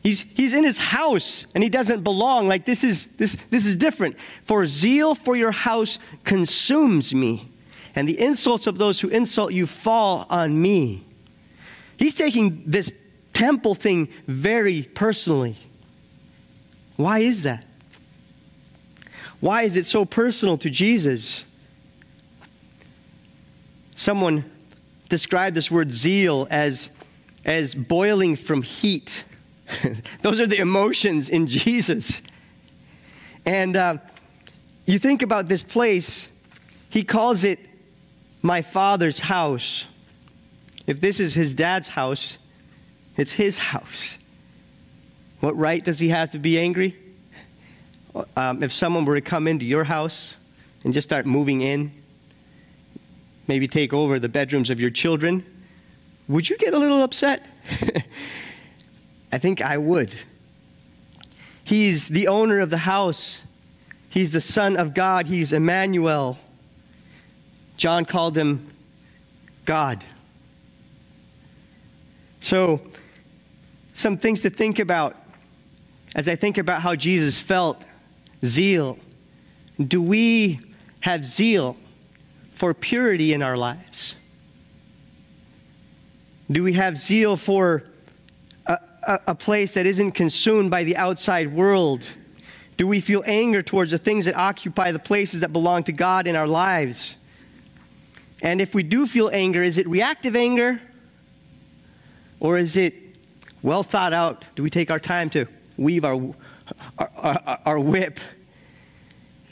He's, 0.03 0.23
he's 0.23 0.55
in 0.55 0.65
his 0.65 0.79
house 0.79 1.47
and 1.55 1.63
he 1.63 1.69
doesn't 1.69 2.03
belong. 2.03 2.49
Like 2.49 2.65
this 2.65 2.85
is, 2.85 3.07
this, 3.19 3.37
this 3.51 3.67
is 3.67 3.77
different. 3.77 4.17
For 4.43 4.65
zeal 4.67 5.15
for 5.15 5.37
your 5.37 5.53
house 5.53 5.99
consumes 6.25 7.15
me, 7.15 7.51
and 7.95 8.09
the 8.09 8.19
insults 8.19 8.67
of 8.67 8.79
those 8.79 9.01
who 9.01 9.09
insult 9.09 9.53
you 9.53 9.67
fall 9.67 10.27
on 10.31 10.61
me. 10.61 11.05
He's 11.99 12.15
taking 12.15 12.63
this 12.67 12.91
temple 13.35 13.75
thing 13.75 14.09
very 14.27 14.83
personally. 14.83 15.57
Why 16.97 17.19
is 17.19 17.43
that? 17.43 17.67
Why 19.41 19.63
is 19.63 19.77
it 19.77 19.87
so 19.87 20.05
personal 20.05 20.57
to 20.59 20.71
Jesus? 20.71 21.45
Someone 23.97 24.51
described 25.09 25.57
this 25.57 25.71
word 25.71 25.93
zeal 25.93 26.47
as, 26.51 26.91
as 27.45 27.75
boiling 27.75 28.37
from 28.37 28.63
heat 28.63 29.25
Those 30.23 30.41
are 30.41 30.47
the 30.47 30.59
emotions 30.59 31.29
in 31.29 31.47
Jesus. 31.47 32.23
And 33.47 33.77
uh, 33.77 33.99
you 34.87 34.99
think 34.99 35.23
about 35.23 35.49
this 35.49 35.63
place, 35.63 36.29
he 36.89 37.05
calls 37.05 37.45
it 37.45 37.59
my 38.43 38.63
father's 38.63 39.21
house. 39.21 39.87
If 40.87 41.01
this 41.01 41.21
is 41.21 41.35
his 41.35 41.55
dad's 41.55 41.89
house, 41.89 42.39
it's 43.17 43.33
his 43.33 43.59
house. 43.59 44.19
What 45.41 45.57
right 45.57 45.83
does 45.83 45.99
he 45.99 46.09
have 46.11 46.31
to 46.31 46.39
be 46.39 46.59
angry? 46.59 46.97
Um, 48.37 48.63
if 48.63 48.73
someone 48.73 49.05
were 49.05 49.15
to 49.15 49.21
come 49.21 49.47
into 49.47 49.65
your 49.65 49.85
house 49.85 50.37
and 50.85 50.93
just 50.93 51.09
start 51.09 51.27
moving 51.27 51.61
in, 51.61 51.93
maybe 53.47 53.69
take 53.69 53.93
over 53.93 54.19
the 54.19 54.29
bedrooms 54.29 54.71
of 54.71 54.81
your 54.81 54.91
children, 54.91 55.45
would 56.29 56.49
you 56.49 56.57
get 56.57 56.75
a 56.75 56.79
little 56.79 57.03
upset? 57.03 57.47
I 59.33 59.39
think 59.39 59.61
I 59.61 59.79
would. 59.79 60.13
He's 61.65 62.09
the 62.09 62.29
owner 62.29 62.61
of 62.61 62.71
the 62.71 62.79
house. 62.79 63.41
He's 64.09 64.33
the 64.33 64.41
Son 64.41 64.77
of 64.77 64.93
God. 64.93 65.27
He's 65.27 65.53
Emmanuel. 65.53 66.39
John 67.77 68.05
called 68.05 68.37
him 68.37 68.71
God. 69.65 70.03
So, 72.41 72.81
some 73.95 74.17
things 74.17 74.41
to 74.41 74.51
think 74.51 74.79
about 74.79 75.17
as 76.15 76.29
I 76.29 76.35
think 76.35 76.59
about 76.59 76.83
how 76.83 76.97
Jesus 76.97 77.39
felt 77.39 77.85
zeal. 78.45 78.99
Do 79.79 80.03
we 80.03 80.61
have 81.01 81.25
zeal 81.25 81.77
for 82.55 82.75
purity 82.75 83.33
in 83.33 83.43
our 83.43 83.57
lives? 83.57 84.17
Do 86.51 86.65
we 86.65 86.73
have 86.73 86.99
zeal 86.99 87.37
for 87.37 87.85
a, 89.03 89.21
a, 89.29 89.35
place 89.35 89.73
that 89.73 89.87
isn't 89.87 90.13
consumed 90.13 90.71
by 90.71 90.85
the 90.85 90.97
outside 90.97 91.53
world? 91.53 92.05
Do 92.77 92.87
we 92.87 93.01
feel 93.01 93.23
anger 93.27 93.63
towards 93.63 93.91
the 93.91 93.99
things 93.99 94.25
that 94.25 94.37
occupy 94.37 94.93
the 94.93 94.99
places 94.99 95.41
that 95.43 95.53
belong 95.53 95.85
to 95.85 95.93
God 95.93 96.27
in 96.27 96.37
our 96.37 96.47
lives? 96.47 97.17
And 98.43 98.61
if 98.61 98.75
we 98.75 98.83
do 98.83 99.07
feel 99.07 99.31
anger, 99.33 99.63
is 99.63 99.79
it 99.79 99.87
reactive 99.87 100.35
anger? 100.35 100.81
Or 102.39 102.57
is 102.57 102.77
it 102.77 102.95
well 103.63 103.83
thought 103.83 104.13
out? 104.13 104.45
Do 104.57 104.63
we 104.63 104.71
take 104.71 104.91
our 104.91 105.01
time 105.01 105.29
to 105.31 105.47
weave 105.77 106.05
our, 106.05 106.35
our, 106.99 107.11
our, 107.17 107.59
our 107.67 107.79
whip? 107.79 108.19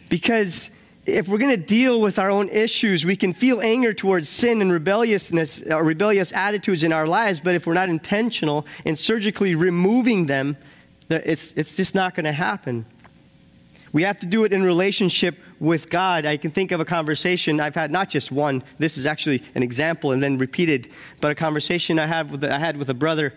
Because 0.08 0.70
if 1.08 1.26
we're 1.26 1.38
going 1.38 1.54
to 1.54 1.66
deal 1.66 2.00
with 2.00 2.18
our 2.18 2.30
own 2.30 2.48
issues, 2.50 3.04
we 3.04 3.16
can 3.16 3.32
feel 3.32 3.60
anger 3.60 3.94
towards 3.94 4.28
sin 4.28 4.60
and 4.60 4.70
rebelliousness, 4.70 5.62
or 5.62 5.74
uh, 5.74 5.82
rebellious 5.82 6.32
attitudes 6.32 6.82
in 6.82 6.92
our 6.92 7.06
lives, 7.06 7.40
but 7.40 7.54
if 7.54 7.66
we're 7.66 7.74
not 7.74 7.88
intentional 7.88 8.66
in 8.84 8.96
surgically 8.96 9.54
removing 9.54 10.26
them, 10.26 10.56
it's, 11.08 11.52
it's 11.54 11.76
just 11.76 11.94
not 11.94 12.14
going 12.14 12.24
to 12.24 12.32
happen. 12.32 12.84
We 13.92 14.02
have 14.02 14.20
to 14.20 14.26
do 14.26 14.44
it 14.44 14.52
in 14.52 14.62
relationship 14.62 15.38
with 15.58 15.88
God. 15.88 16.26
I 16.26 16.36
can 16.36 16.50
think 16.50 16.72
of 16.72 16.80
a 16.80 16.84
conversation 16.84 17.58
I've 17.58 17.74
had, 17.74 17.90
not 17.90 18.10
just 18.10 18.30
one, 18.30 18.62
this 18.78 18.98
is 18.98 19.06
actually 19.06 19.42
an 19.54 19.62
example 19.62 20.12
and 20.12 20.22
then 20.22 20.36
repeated, 20.36 20.90
but 21.22 21.30
a 21.30 21.34
conversation 21.34 21.98
I 21.98 22.06
had 22.06 22.30
with, 22.30 22.44
I 22.44 22.58
had 22.58 22.76
with 22.76 22.90
a 22.90 22.94
brother. 22.94 23.32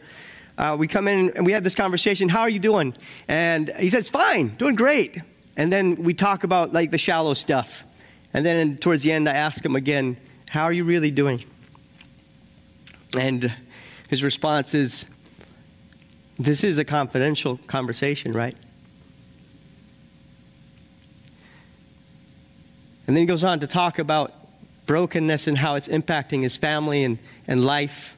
Uh, 0.57 0.75
we 0.77 0.87
come 0.87 1.07
in 1.07 1.31
and 1.37 1.45
we 1.45 1.53
have 1.53 1.63
this 1.63 1.75
conversation, 1.75 2.27
How 2.27 2.41
are 2.41 2.49
you 2.49 2.59
doing? 2.59 2.93
And 3.29 3.69
he 3.79 3.89
says, 3.89 4.09
Fine, 4.09 4.57
doing 4.57 4.75
great. 4.75 5.21
And 5.61 5.71
then 5.71 5.97
we 5.97 6.15
talk 6.15 6.43
about 6.43 6.73
like 6.73 6.89
the 6.89 6.97
shallow 6.97 7.35
stuff. 7.35 7.83
And 8.33 8.43
then 8.43 8.77
towards 8.77 9.03
the 9.03 9.11
end, 9.11 9.29
I 9.29 9.33
ask 9.33 9.63
him 9.63 9.75
again, 9.75 10.17
How 10.49 10.63
are 10.63 10.73
you 10.73 10.83
really 10.83 11.11
doing? 11.11 11.45
And 13.15 13.53
his 14.07 14.23
response 14.23 14.73
is, 14.73 15.05
This 16.39 16.63
is 16.63 16.79
a 16.79 16.83
confidential 16.83 17.57
conversation, 17.67 18.33
right? 18.33 18.57
And 23.05 23.15
then 23.15 23.21
he 23.21 23.27
goes 23.27 23.43
on 23.43 23.59
to 23.59 23.67
talk 23.67 23.99
about 23.99 24.33
brokenness 24.87 25.45
and 25.45 25.55
how 25.55 25.75
it's 25.75 25.89
impacting 25.89 26.41
his 26.41 26.57
family 26.57 27.03
and, 27.03 27.19
and 27.47 27.63
life. 27.63 28.17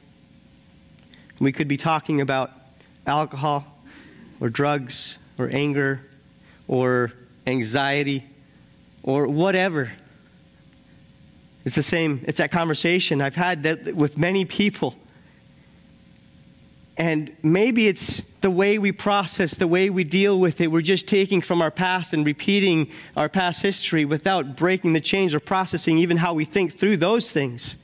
We 1.40 1.52
could 1.52 1.68
be 1.68 1.76
talking 1.76 2.22
about 2.22 2.52
alcohol 3.06 3.66
or 4.40 4.48
drugs 4.48 5.18
or 5.36 5.50
anger 5.52 6.00
or 6.68 7.12
anxiety, 7.46 8.24
or 9.02 9.26
whatever. 9.26 9.92
It's 11.64 11.76
the 11.76 11.82
same, 11.82 12.24
it's 12.26 12.38
that 12.38 12.50
conversation 12.50 13.20
I've 13.20 13.34
had 13.34 13.62
that 13.62 13.94
with 13.94 14.18
many 14.18 14.44
people. 14.44 14.94
And 16.96 17.34
maybe 17.42 17.88
it's 17.88 18.20
the 18.40 18.50
way 18.50 18.78
we 18.78 18.92
process, 18.92 19.54
the 19.54 19.66
way 19.66 19.90
we 19.90 20.04
deal 20.04 20.38
with 20.38 20.60
it. 20.60 20.68
We're 20.68 20.82
just 20.82 21.08
taking 21.08 21.40
from 21.40 21.60
our 21.60 21.70
past 21.70 22.12
and 22.12 22.24
repeating 22.24 22.90
our 23.16 23.28
past 23.28 23.62
history 23.62 24.04
without 24.04 24.56
breaking 24.56 24.92
the 24.92 25.00
chains 25.00 25.34
or 25.34 25.40
processing 25.40 25.98
even 25.98 26.18
how 26.18 26.34
we 26.34 26.44
think 26.44 26.78
through 26.78 26.98
those 26.98 27.32
things. 27.32 27.76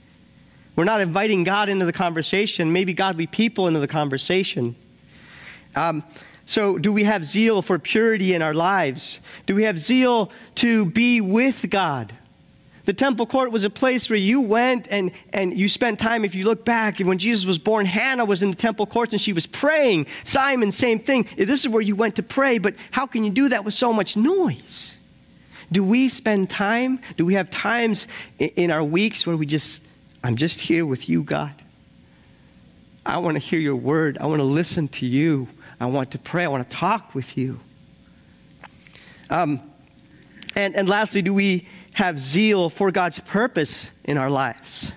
We're 0.76 0.84
not 0.84 1.00
inviting 1.00 1.42
God 1.42 1.68
into 1.68 1.86
the 1.86 1.92
conversation, 1.92 2.72
maybe 2.72 2.94
godly 2.94 3.26
people 3.26 3.66
into 3.66 3.80
the 3.80 3.88
conversation. 3.88 4.76
Um, 5.74 6.04
so, 6.50 6.78
do 6.78 6.92
we 6.92 7.04
have 7.04 7.24
zeal 7.24 7.62
for 7.62 7.78
purity 7.78 8.34
in 8.34 8.42
our 8.42 8.52
lives? 8.52 9.20
Do 9.46 9.54
we 9.54 9.62
have 9.62 9.78
zeal 9.78 10.32
to 10.56 10.84
be 10.84 11.20
with 11.20 11.70
God? 11.70 12.12
The 12.86 12.92
temple 12.92 13.26
court 13.26 13.52
was 13.52 13.62
a 13.62 13.70
place 13.70 14.10
where 14.10 14.18
you 14.18 14.40
went 14.40 14.88
and, 14.90 15.12
and 15.32 15.56
you 15.56 15.68
spent 15.68 16.00
time. 16.00 16.24
If 16.24 16.34
you 16.34 16.44
look 16.44 16.64
back, 16.64 16.98
when 16.98 17.18
Jesus 17.18 17.46
was 17.46 17.60
born, 17.60 17.86
Hannah 17.86 18.24
was 18.24 18.42
in 18.42 18.50
the 18.50 18.56
temple 18.56 18.86
courts 18.86 19.12
and 19.12 19.22
she 19.22 19.32
was 19.32 19.46
praying. 19.46 20.08
Simon, 20.24 20.72
same 20.72 20.98
thing. 20.98 21.28
This 21.36 21.60
is 21.60 21.68
where 21.68 21.82
you 21.82 21.94
went 21.94 22.16
to 22.16 22.24
pray, 22.24 22.58
but 22.58 22.74
how 22.90 23.06
can 23.06 23.22
you 23.22 23.30
do 23.30 23.50
that 23.50 23.64
with 23.64 23.74
so 23.74 23.92
much 23.92 24.16
noise? 24.16 24.96
Do 25.70 25.84
we 25.84 26.08
spend 26.08 26.50
time? 26.50 26.98
Do 27.16 27.24
we 27.24 27.34
have 27.34 27.48
times 27.50 28.08
in 28.40 28.72
our 28.72 28.82
weeks 28.82 29.24
where 29.24 29.36
we 29.36 29.46
just, 29.46 29.84
I'm 30.24 30.34
just 30.34 30.60
here 30.60 30.84
with 30.84 31.08
you, 31.08 31.22
God? 31.22 31.54
I 33.06 33.18
want 33.18 33.36
to 33.36 33.38
hear 33.38 33.60
your 33.60 33.76
word. 33.76 34.18
I 34.18 34.26
want 34.26 34.40
to 34.40 34.44
listen 34.44 34.88
to 34.88 35.06
you. 35.06 35.46
I 35.80 35.86
want 35.86 36.10
to 36.10 36.18
pray. 36.18 36.44
I 36.44 36.48
want 36.48 36.68
to 36.68 36.76
talk 36.76 37.14
with 37.14 37.38
you. 37.38 37.58
Um, 39.30 39.60
and, 40.54 40.76
and 40.76 40.88
lastly, 40.88 41.22
do 41.22 41.32
we 41.32 41.66
have 41.94 42.20
zeal 42.20 42.68
for 42.68 42.90
God's 42.90 43.20
purpose 43.20 43.90
in 44.04 44.18
our 44.18 44.28
lives? 44.28 44.92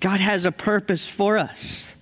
God 0.00 0.20
has 0.20 0.44
a 0.44 0.52
purpose 0.52 1.08
for 1.08 1.38
us. 1.38 1.94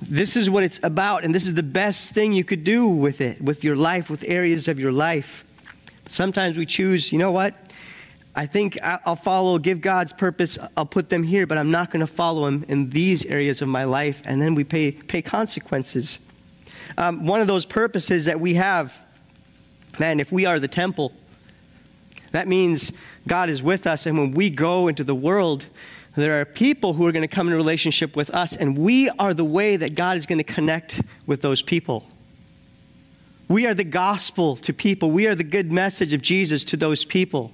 This 0.00 0.36
is 0.36 0.50
what 0.50 0.64
it's 0.64 0.80
about, 0.82 1.24
and 1.24 1.34
this 1.34 1.46
is 1.46 1.54
the 1.54 1.62
best 1.62 2.10
thing 2.12 2.32
you 2.32 2.44
could 2.44 2.64
do 2.64 2.88
with 2.88 3.20
it, 3.20 3.40
with 3.40 3.62
your 3.62 3.76
life, 3.76 4.10
with 4.10 4.24
areas 4.26 4.68
of 4.68 4.78
your 4.78 4.92
life. 4.92 5.44
Sometimes 6.08 6.56
we 6.56 6.66
choose, 6.66 7.12
you 7.12 7.18
know 7.18 7.30
what? 7.30 7.54
I 8.34 8.46
think 8.46 8.78
I'll 8.82 9.16
follow, 9.16 9.58
give 9.58 9.82
God's 9.82 10.12
purpose, 10.12 10.58
I'll 10.76 10.86
put 10.86 11.10
them 11.10 11.22
here, 11.22 11.46
but 11.46 11.58
I'm 11.58 11.70
not 11.70 11.90
going 11.90 12.00
to 12.00 12.06
follow 12.06 12.46
Him 12.46 12.64
in 12.66 12.88
these 12.88 13.26
areas 13.26 13.60
of 13.60 13.68
my 13.68 13.84
life. 13.84 14.22
And 14.24 14.40
then 14.40 14.54
we 14.54 14.64
pay, 14.64 14.92
pay 14.92 15.20
consequences. 15.20 16.18
Um, 16.96 17.26
one 17.26 17.42
of 17.42 17.46
those 17.46 17.66
purposes 17.66 18.24
that 18.24 18.40
we 18.40 18.54
have, 18.54 18.98
man, 19.98 20.18
if 20.18 20.32
we 20.32 20.46
are 20.46 20.58
the 20.58 20.68
temple, 20.68 21.12
that 22.30 22.48
means 22.48 22.90
God 23.28 23.50
is 23.50 23.62
with 23.62 23.86
us. 23.86 24.06
And 24.06 24.16
when 24.18 24.32
we 24.32 24.48
go 24.48 24.88
into 24.88 25.04
the 25.04 25.14
world, 25.14 25.66
there 26.16 26.40
are 26.40 26.46
people 26.46 26.94
who 26.94 27.06
are 27.06 27.12
going 27.12 27.28
to 27.28 27.34
come 27.34 27.48
in 27.48 27.54
relationship 27.54 28.16
with 28.16 28.30
us, 28.30 28.56
and 28.56 28.76
we 28.76 29.10
are 29.10 29.34
the 29.34 29.44
way 29.44 29.76
that 29.76 29.94
God 29.94 30.16
is 30.16 30.24
going 30.24 30.38
to 30.38 30.44
connect 30.44 31.00
with 31.26 31.42
those 31.42 31.62
people. 31.62 32.06
We 33.48 33.66
are 33.66 33.74
the 33.74 33.84
gospel 33.84 34.56
to 34.56 34.72
people, 34.72 35.10
we 35.10 35.26
are 35.26 35.34
the 35.34 35.44
good 35.44 35.70
message 35.70 36.14
of 36.14 36.22
Jesus 36.22 36.64
to 36.64 36.78
those 36.78 37.04
people. 37.04 37.52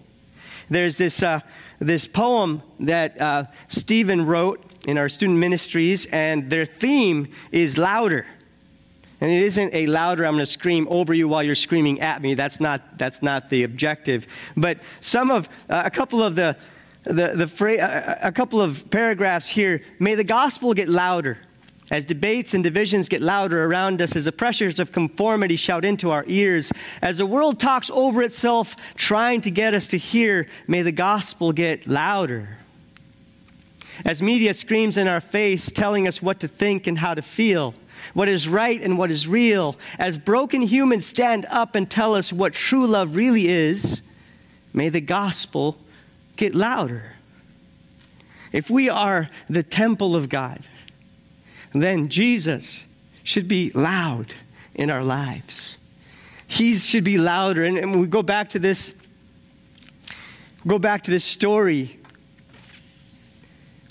There's 0.71 0.99
this, 0.99 1.23
uh, 1.23 1.41
this 1.79 2.07
poem 2.07 2.63
that 2.81 3.21
uh, 3.21 3.45
Stephen 3.69 4.27
wrote 4.27 4.65
in 4.87 4.99
our 4.99 5.09
student 5.09 5.39
ministries, 5.39 6.07
and 6.07 6.51
their 6.51 6.67
theme 6.67 7.29
is 7.53 7.77
louder. 7.79 8.27
And 9.21 9.31
it 9.31 9.43
isn't 9.43 9.75
a 9.75 9.87
louder, 9.87 10.25
I'm 10.25 10.35
going 10.35 10.43
to 10.43 10.47
scream 10.47 10.87
over 10.91 11.13
you 11.13 11.27
while 11.27 11.43
you're 11.43 11.57
screaming 11.57 12.01
at 12.01 12.23
me. 12.23 12.35
That's 12.35 12.61
not, 12.61 12.99
that's 12.99 13.21
not 13.21 13.51
the 13.51 13.65
objective. 13.65 14.27
But 14.57 14.79
some 15.01 15.31
of, 15.31 15.49
uh, 15.69 15.83
a 15.85 15.91
couple 15.91 16.23
of 16.23 16.37
the, 16.37 16.57
the, 17.05 17.33
the 17.35 17.47
fra- 17.49 18.19
a 18.23 18.31
couple 18.31 18.61
of 18.61 18.89
paragraphs 18.91 19.49
here, 19.49 19.83
may 19.99 20.15
the 20.15 20.25
gospel 20.25 20.73
get 20.73 20.89
louder. 20.89 21.39
As 21.90 22.05
debates 22.05 22.53
and 22.53 22.62
divisions 22.62 23.09
get 23.09 23.22
louder 23.22 23.64
around 23.64 24.03
us, 24.03 24.14
as 24.14 24.27
the 24.27 24.33
pressures 24.33 24.79
of 24.79 24.92
conformity 24.92 25.57
shout 25.57 25.87
into 25.87 26.11
our 26.11 26.24
ears, 26.27 26.70
as 27.01 27.18
the 27.18 27.27
world 27.27 27.59
talks 27.59 27.90
over 27.90 28.22
itself, 28.22 28.77
trying 28.94 29.40
to 29.42 29.51
get 29.51 29.72
us 29.72 29.88
to 29.88 29.96
hear, 29.96 30.48
may 30.66 30.83
the 30.83 30.92
gospel 30.92 31.53
get 31.53 31.87
louder. 31.87 32.59
As 34.05 34.20
media 34.20 34.53
screams 34.53 34.98
in 34.98 35.09
our 35.09 35.20
face, 35.20 35.70
telling 35.72 36.07
us 36.07 36.20
what 36.20 36.40
to 36.40 36.48
think 36.48 36.87
and 36.87 36.98
how 36.98 37.14
to 37.14 37.22
feel, 37.22 37.74
what 38.12 38.29
is 38.29 38.48
right 38.48 38.81
and 38.81 38.98
what 38.98 39.11
is 39.11 39.27
real, 39.27 39.77
as 39.98 40.18
broken 40.18 40.61
humans 40.61 41.07
stand 41.07 41.46
up 41.48 41.74
and 41.74 41.90
tell 41.90 42.14
us 42.14 42.33
what 42.33 42.53
true 42.53 42.87
love 42.87 43.16
really 43.16 43.48
is, 43.48 44.03
may 44.74 44.90
the 44.90 45.01
gospel 45.01 45.79
get 46.37 46.55
louder. 46.55 47.14
If 48.53 48.70
we 48.70 48.88
are 48.88 49.31
the 49.48 49.62
temple 49.62 50.14
of 50.14 50.29
God, 50.29 50.61
then 51.75 52.09
Jesus 52.09 52.85
should 53.23 53.49
be 53.49 53.71
loud 53.73 54.33
in 54.75 54.91
our 54.91 55.03
lives. 55.03 55.77
He 56.47 56.75
should 56.75 57.05
be 57.05 57.19
louder. 57.19 57.65
And, 57.65 57.77
and 57.77 58.01
we 58.01 58.07
go 58.07 58.23
back 58.23 58.51
to 58.51 58.59
this, 58.59 58.95
go 60.67 60.79
back 60.79 61.03
to 61.03 61.11
this 61.11 61.25
story. 61.25 61.99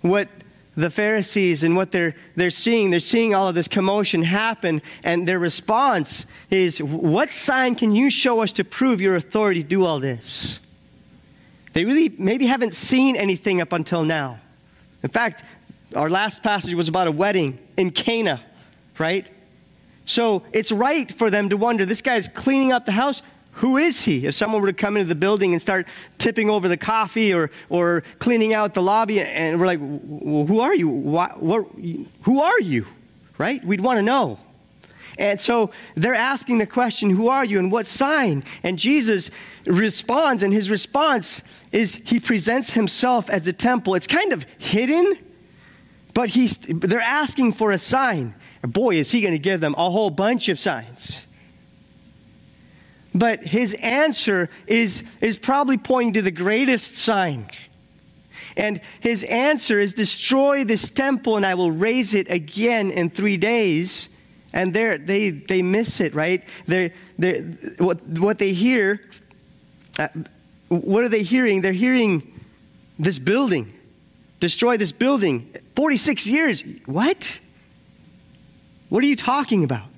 What 0.02 0.28
the 0.76 0.90
Pharisees 0.90 1.64
and 1.64 1.76
what 1.76 1.92
they're, 1.92 2.16
they're 2.36 2.50
seeing, 2.50 2.90
they're 2.90 3.00
seeing 3.00 3.36
all 3.36 3.48
of 3.48 3.56
this 3.56 3.68
commotion 3.68 4.24
happen, 4.24 4.82
and 5.04 5.28
their 5.28 5.40
response 5.40 6.26
is, 6.50 6.82
What 6.82 7.30
sign 7.30 7.76
can 7.76 7.94
you 7.94 8.10
show 8.10 8.42
us 8.42 8.54
to 8.54 8.64
prove 8.64 9.02
your 9.02 9.16
authority 9.16 9.62
to 9.62 9.68
do 9.68 9.86
all 9.86 10.00
this? 10.00 10.60
They 11.74 11.86
really 11.86 12.10
maybe 12.18 12.48
haven't 12.48 12.74
seen 12.74 13.16
anything 13.16 13.62
up 13.62 13.72
until 13.72 14.04
now. 14.04 14.40
In 15.04 15.10
fact, 15.10 15.44
our 15.96 16.10
last 16.10 16.42
passage 16.42 16.74
was 16.74 16.90
about 16.90 17.08
a 17.08 17.12
wedding 17.12 17.60
in 17.78 17.92
Cana, 17.92 18.42
right? 18.98 19.28
So 20.06 20.44
it's 20.52 20.72
right 20.72 21.12
for 21.12 21.30
them 21.30 21.50
to 21.50 21.58
wonder 21.58 21.86
this 21.86 22.02
guy's 22.02 22.28
cleaning 22.28 22.72
up 22.72 22.86
the 22.86 22.92
house. 22.92 23.22
Who 23.54 23.78
is 23.78 24.04
he? 24.04 24.28
If 24.28 24.36
someone 24.36 24.62
were 24.62 24.68
to 24.68 24.74
come 24.74 24.98
into 24.98 25.08
the 25.08 25.16
building 25.16 25.54
and 25.54 25.62
start 25.62 25.88
tipping 26.18 26.50
over 26.50 26.68
the 26.68 26.78
coffee 26.78 27.34
or, 27.34 27.50
or 27.70 28.04
cleaning 28.20 28.54
out 28.54 28.74
the 28.74 28.84
lobby, 28.84 29.20
and 29.20 29.60
we're 29.60 29.66
like, 29.66 29.80
who 29.80 30.60
are 30.60 30.76
you? 30.76 30.90
What, 30.90 31.42
what, 31.42 31.66
who 32.22 32.42
are 32.42 32.62
you? 32.62 32.86
Right? 33.38 33.64
We'd 33.64 33.82
want 33.82 33.98
to 33.98 34.04
know. 34.04 34.40
And 35.18 35.42
so 35.42 35.72
they're 35.96 36.14
asking 36.14 36.60
the 36.60 36.68
question, 36.68 37.10
Who 37.10 37.28
are 37.30 37.44
you 37.44 37.60
and 37.60 37.72
what 37.72 37.88
sign? 37.88 38.44
And 38.64 38.78
Jesus 38.78 39.32
responds, 39.66 40.44
and 40.44 40.54
his 40.54 40.70
response 40.70 41.42
is 41.72 41.96
he 42.06 42.20
presents 42.20 42.74
himself 42.74 43.30
as 43.30 43.48
a 43.48 43.54
temple. 43.54 43.96
It's 43.96 44.08
kind 44.08 44.32
of 44.32 44.46
hidden, 44.60 45.18
but 46.18 46.30
he's, 46.30 46.58
they're 46.58 47.00
asking 47.00 47.54
for 47.54 47.72
a 47.72 47.78
sign. 47.78 48.34
boy, 48.64 48.96
is 48.96 49.12
he 49.12 49.22
going 49.22 49.36
to 49.36 49.38
give 49.40 49.62
them 49.62 49.76
a 49.78 49.88
whole 49.92 50.10
bunch 50.10 50.50
of 50.50 50.58
signs. 50.58 51.28
But 53.14 53.44
his 53.44 53.76
answer 53.76 54.50
is, 54.66 55.04
is 55.22 55.38
probably 55.38 55.78
pointing 55.78 56.14
to 56.14 56.24
the 56.24 56.32
greatest 56.32 56.96
sign. 56.96 57.46
And 58.56 58.82
his 59.00 59.26
answer 59.26 59.80
is 59.80 59.94
destroy 59.94 60.64
this 60.64 60.90
temple 60.90 61.38
and 61.38 61.46
I 61.46 61.54
will 61.54 61.70
raise 61.70 62.16
it 62.16 62.32
again 62.32 62.90
in 62.90 63.12
three 63.12 63.38
days. 63.38 64.10
And 64.54 64.74
they, 64.74 65.30
they 65.30 65.62
miss 65.62 66.00
it, 66.00 66.16
right? 66.16 66.44
They're, 66.66 66.94
they're, 67.20 67.44
what, 67.78 68.04
what 68.04 68.40
they 68.40 68.54
hear, 68.54 69.04
uh, 70.00 70.08
what 70.70 71.04
are 71.04 71.10
they 71.10 71.22
hearing? 71.22 71.62
They're 71.62 71.74
hearing 71.74 72.44
this 72.98 73.20
building, 73.20 73.72
destroy 74.40 74.78
this 74.78 74.92
building. 74.92 75.54
46 75.76 76.28
years. 76.28 76.64
What? 76.86 77.40
What 78.90 79.04
are 79.04 79.08
you 79.08 79.16
talking 79.16 79.64
about? 79.64 79.90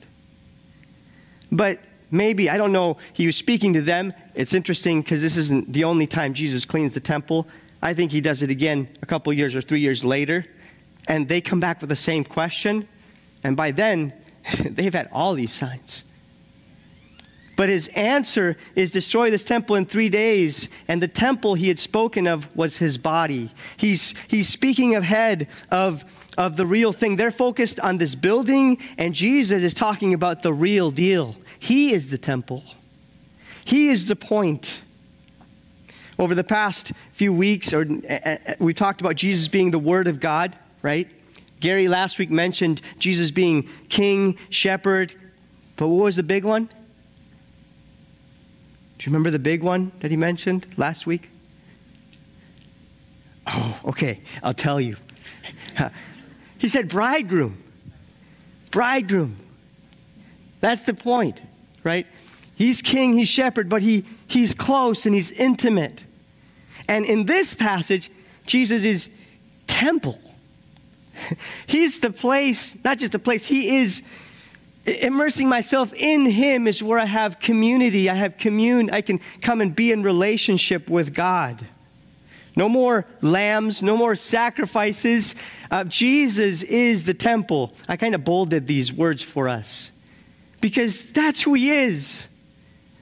But 1.51 1.79
maybe, 2.11 2.49
I 2.49 2.57
don't 2.57 2.71
know, 2.71 2.97
he 3.13 3.25
was 3.25 3.35
speaking 3.35 3.73
to 3.73 3.81
them. 3.81 4.13
It's 4.35 4.53
interesting 4.53 5.01
because 5.01 5.21
this 5.21 5.37
isn't 5.37 5.71
the 5.73 5.83
only 5.83 6.07
time 6.07 6.33
Jesus 6.33 6.65
cleans 6.65 6.93
the 6.93 6.99
temple. 6.99 7.47
I 7.81 7.93
think 7.93 8.11
he 8.11 8.21
does 8.21 8.41
it 8.43 8.49
again 8.49 8.87
a 9.01 9.05
couple 9.05 9.31
years 9.33 9.55
or 9.55 9.61
three 9.61 9.79
years 9.79 10.03
later. 10.03 10.45
And 11.07 11.27
they 11.27 11.41
come 11.41 11.59
back 11.59 11.81
with 11.81 11.89
the 11.89 11.95
same 11.95 12.23
question. 12.23 12.87
And 13.43 13.55
by 13.55 13.71
then, 13.71 14.13
they've 14.59 14.93
had 14.93 15.09
all 15.11 15.33
these 15.33 15.51
signs. 15.51 16.03
But 17.59 17.67
his 17.67 17.89
answer 17.89 18.55
is 18.73 18.91
destroy 18.91 19.31
this 19.31 19.43
temple 19.43 19.75
in 19.75 19.85
three 19.85 20.07
days. 20.07 20.69
And 20.87 21.03
the 21.03 21.09
temple 21.09 21.55
he 21.55 21.67
had 21.67 21.77
spoken 21.77 22.25
of 22.25 22.47
was 22.55 22.77
his 22.77 22.97
body. 22.97 23.51
He's, 23.75 24.13
he's 24.29 24.47
speaking 24.47 24.95
ahead 24.95 25.49
of, 25.69 26.05
of 26.37 26.55
the 26.55 26.65
real 26.65 26.93
thing. 26.93 27.17
They're 27.17 27.31
focused 27.31 27.81
on 27.81 27.97
this 27.97 28.15
building, 28.15 28.77
and 28.97 29.13
Jesus 29.13 29.61
is 29.61 29.73
talking 29.73 30.13
about 30.13 30.41
the 30.41 30.53
real 30.53 30.89
deal. 30.89 31.35
He 31.59 31.91
is 31.91 32.09
the 32.09 32.17
temple, 32.17 32.63
He 33.65 33.89
is 33.89 34.05
the 34.05 34.15
point. 34.15 34.81
Over 36.17 36.35
the 36.35 36.45
past 36.45 36.93
few 37.11 37.33
weeks, 37.33 37.73
or 37.73 37.85
uh, 38.09 38.13
uh, 38.13 38.37
we 38.59 38.73
talked 38.73 39.01
about 39.01 39.17
Jesus 39.17 39.49
being 39.49 39.71
the 39.71 39.79
Word 39.79 40.07
of 40.07 40.21
God, 40.21 40.57
right? 40.81 41.09
Gary 41.59 41.89
last 41.89 42.19
week 42.19 42.31
mentioned 42.31 42.81
Jesus 42.99 43.31
being 43.31 43.67
king, 43.89 44.37
shepherd, 44.49 45.13
but 45.75 45.89
what 45.89 46.05
was 46.05 46.15
the 46.15 46.23
big 46.23 46.45
one? 46.45 46.69
Do 48.99 49.05
you 49.05 49.11
remember 49.11 49.31
the 49.31 49.39
big 49.39 49.63
one 49.63 49.91
that 50.01 50.11
he 50.11 50.17
mentioned 50.17 50.67
last 50.77 51.07
week? 51.07 51.29
Oh, 53.47 53.79
okay, 53.85 54.21
I'll 54.43 54.53
tell 54.53 54.79
you. 54.79 54.97
He 56.57 56.67
said, 56.67 56.89
bridegroom. 56.89 57.63
Bridegroom. 58.69 59.37
That's 60.59 60.81
the 60.81 60.93
point 60.93 61.39
right? 61.83 62.05
He's 62.55 62.81
king, 62.81 63.17
he's 63.17 63.29
shepherd, 63.29 63.69
but 63.69 63.81
he, 63.81 64.05
he's 64.27 64.53
close 64.53 65.05
and 65.05 65.15
he's 65.15 65.31
intimate. 65.31 66.03
And 66.87 67.05
in 67.05 67.25
this 67.25 67.55
passage, 67.55 68.11
Jesus 68.45 68.83
is 68.83 69.09
temple. 69.67 70.19
He's 71.67 71.99
the 71.99 72.09
place, 72.09 72.75
not 72.83 72.97
just 72.97 73.11
the 73.11 73.19
place, 73.19 73.45
he 73.45 73.77
is 73.77 74.01
immersing 74.89 75.49
myself 75.49 75.93
in 75.93 76.25
him 76.25 76.67
is 76.67 76.83
where 76.83 76.99
I 76.99 77.05
have 77.05 77.39
community. 77.39 78.09
I 78.09 78.15
have 78.15 78.37
commune. 78.37 78.89
I 78.91 79.01
can 79.01 79.19
come 79.41 79.61
and 79.61 79.75
be 79.75 79.91
in 79.91 80.03
relationship 80.03 80.89
with 80.89 81.13
God. 81.13 81.65
No 82.55 82.67
more 82.67 83.05
lambs, 83.21 83.81
no 83.81 83.95
more 83.95 84.15
sacrifices. 84.15 85.35
Uh, 85.71 85.83
Jesus 85.85 86.63
is 86.63 87.05
the 87.05 87.13
temple. 87.13 87.73
I 87.87 87.95
kind 87.95 88.15
of 88.15 88.23
bolded 88.23 88.67
these 88.67 88.91
words 88.91 89.21
for 89.21 89.47
us 89.47 89.91
because 90.61 91.11
that's 91.11 91.41
who 91.41 91.53
He 91.53 91.69
is. 91.69 92.27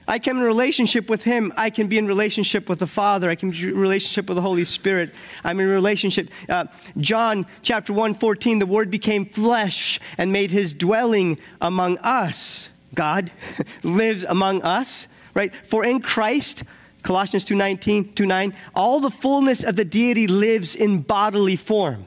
I 0.07 0.19
come 0.19 0.37
in 0.37 0.43
relationship 0.43 1.09
with 1.09 1.23
Him. 1.23 1.51
I 1.57 1.69
can 1.69 1.87
be 1.87 1.97
in 1.97 2.07
relationship 2.07 2.69
with 2.69 2.79
the 2.79 2.87
Father. 2.87 3.29
I 3.29 3.35
can 3.35 3.51
be 3.51 3.63
in 3.63 3.77
relationship 3.77 4.29
with 4.29 4.35
the 4.35 4.41
Holy 4.41 4.63
Spirit. 4.63 5.13
I'm 5.43 5.59
in 5.59 5.67
relationship. 5.67 6.29
Uh, 6.47 6.65
John 6.97 7.45
chapter 7.61 7.91
1, 7.91 8.15
14, 8.15 8.59
the 8.59 8.65
Word 8.65 8.89
became 8.89 9.25
flesh 9.25 9.99
and 10.17 10.31
made 10.31 10.51
His 10.51 10.73
dwelling 10.73 11.39
among 11.59 11.97
us. 11.97 12.69
God 12.95 13.31
lives 13.83 14.23
among 14.23 14.61
us, 14.61 15.09
right? 15.33 15.53
For 15.65 15.83
in 15.83 16.01
Christ, 16.01 16.63
Colossians 17.03 17.45
2.19, 17.45 18.15
2, 18.15 18.25
9, 18.25 18.53
all 18.75 19.01
the 19.01 19.11
fullness 19.11 19.63
of 19.63 19.75
the 19.75 19.85
deity 19.85 20.27
lives 20.27 20.73
in 20.75 21.01
bodily 21.01 21.57
form. 21.57 22.05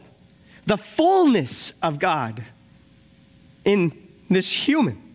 The 0.64 0.78
fullness 0.78 1.74
of 1.82 1.98
God 1.98 2.42
in 3.64 3.92
this 4.30 4.50
human. 4.50 5.09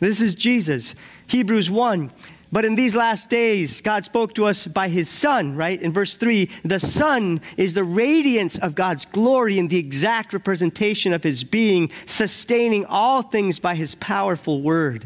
This 0.00 0.20
is 0.20 0.34
Jesus. 0.34 0.94
Hebrews 1.26 1.70
1. 1.70 2.10
But 2.54 2.64
in 2.64 2.76
these 2.76 2.94
last 2.94 3.30
days, 3.30 3.80
God 3.80 4.04
spoke 4.04 4.34
to 4.34 4.44
us 4.44 4.64
by 4.66 4.88
his 4.88 5.08
Son, 5.08 5.56
right? 5.56 5.82
In 5.82 5.92
verse 5.92 6.14
3, 6.14 6.48
the 6.64 6.78
Son 6.78 7.40
is 7.56 7.74
the 7.74 7.82
radiance 7.82 8.58
of 8.58 8.76
God's 8.76 9.06
glory 9.06 9.58
and 9.58 9.68
the 9.68 9.78
exact 9.78 10.32
representation 10.32 11.12
of 11.12 11.24
his 11.24 11.42
being, 11.42 11.90
sustaining 12.06 12.84
all 12.84 13.22
things 13.22 13.58
by 13.58 13.74
his 13.74 13.96
powerful 13.96 14.62
word. 14.62 15.04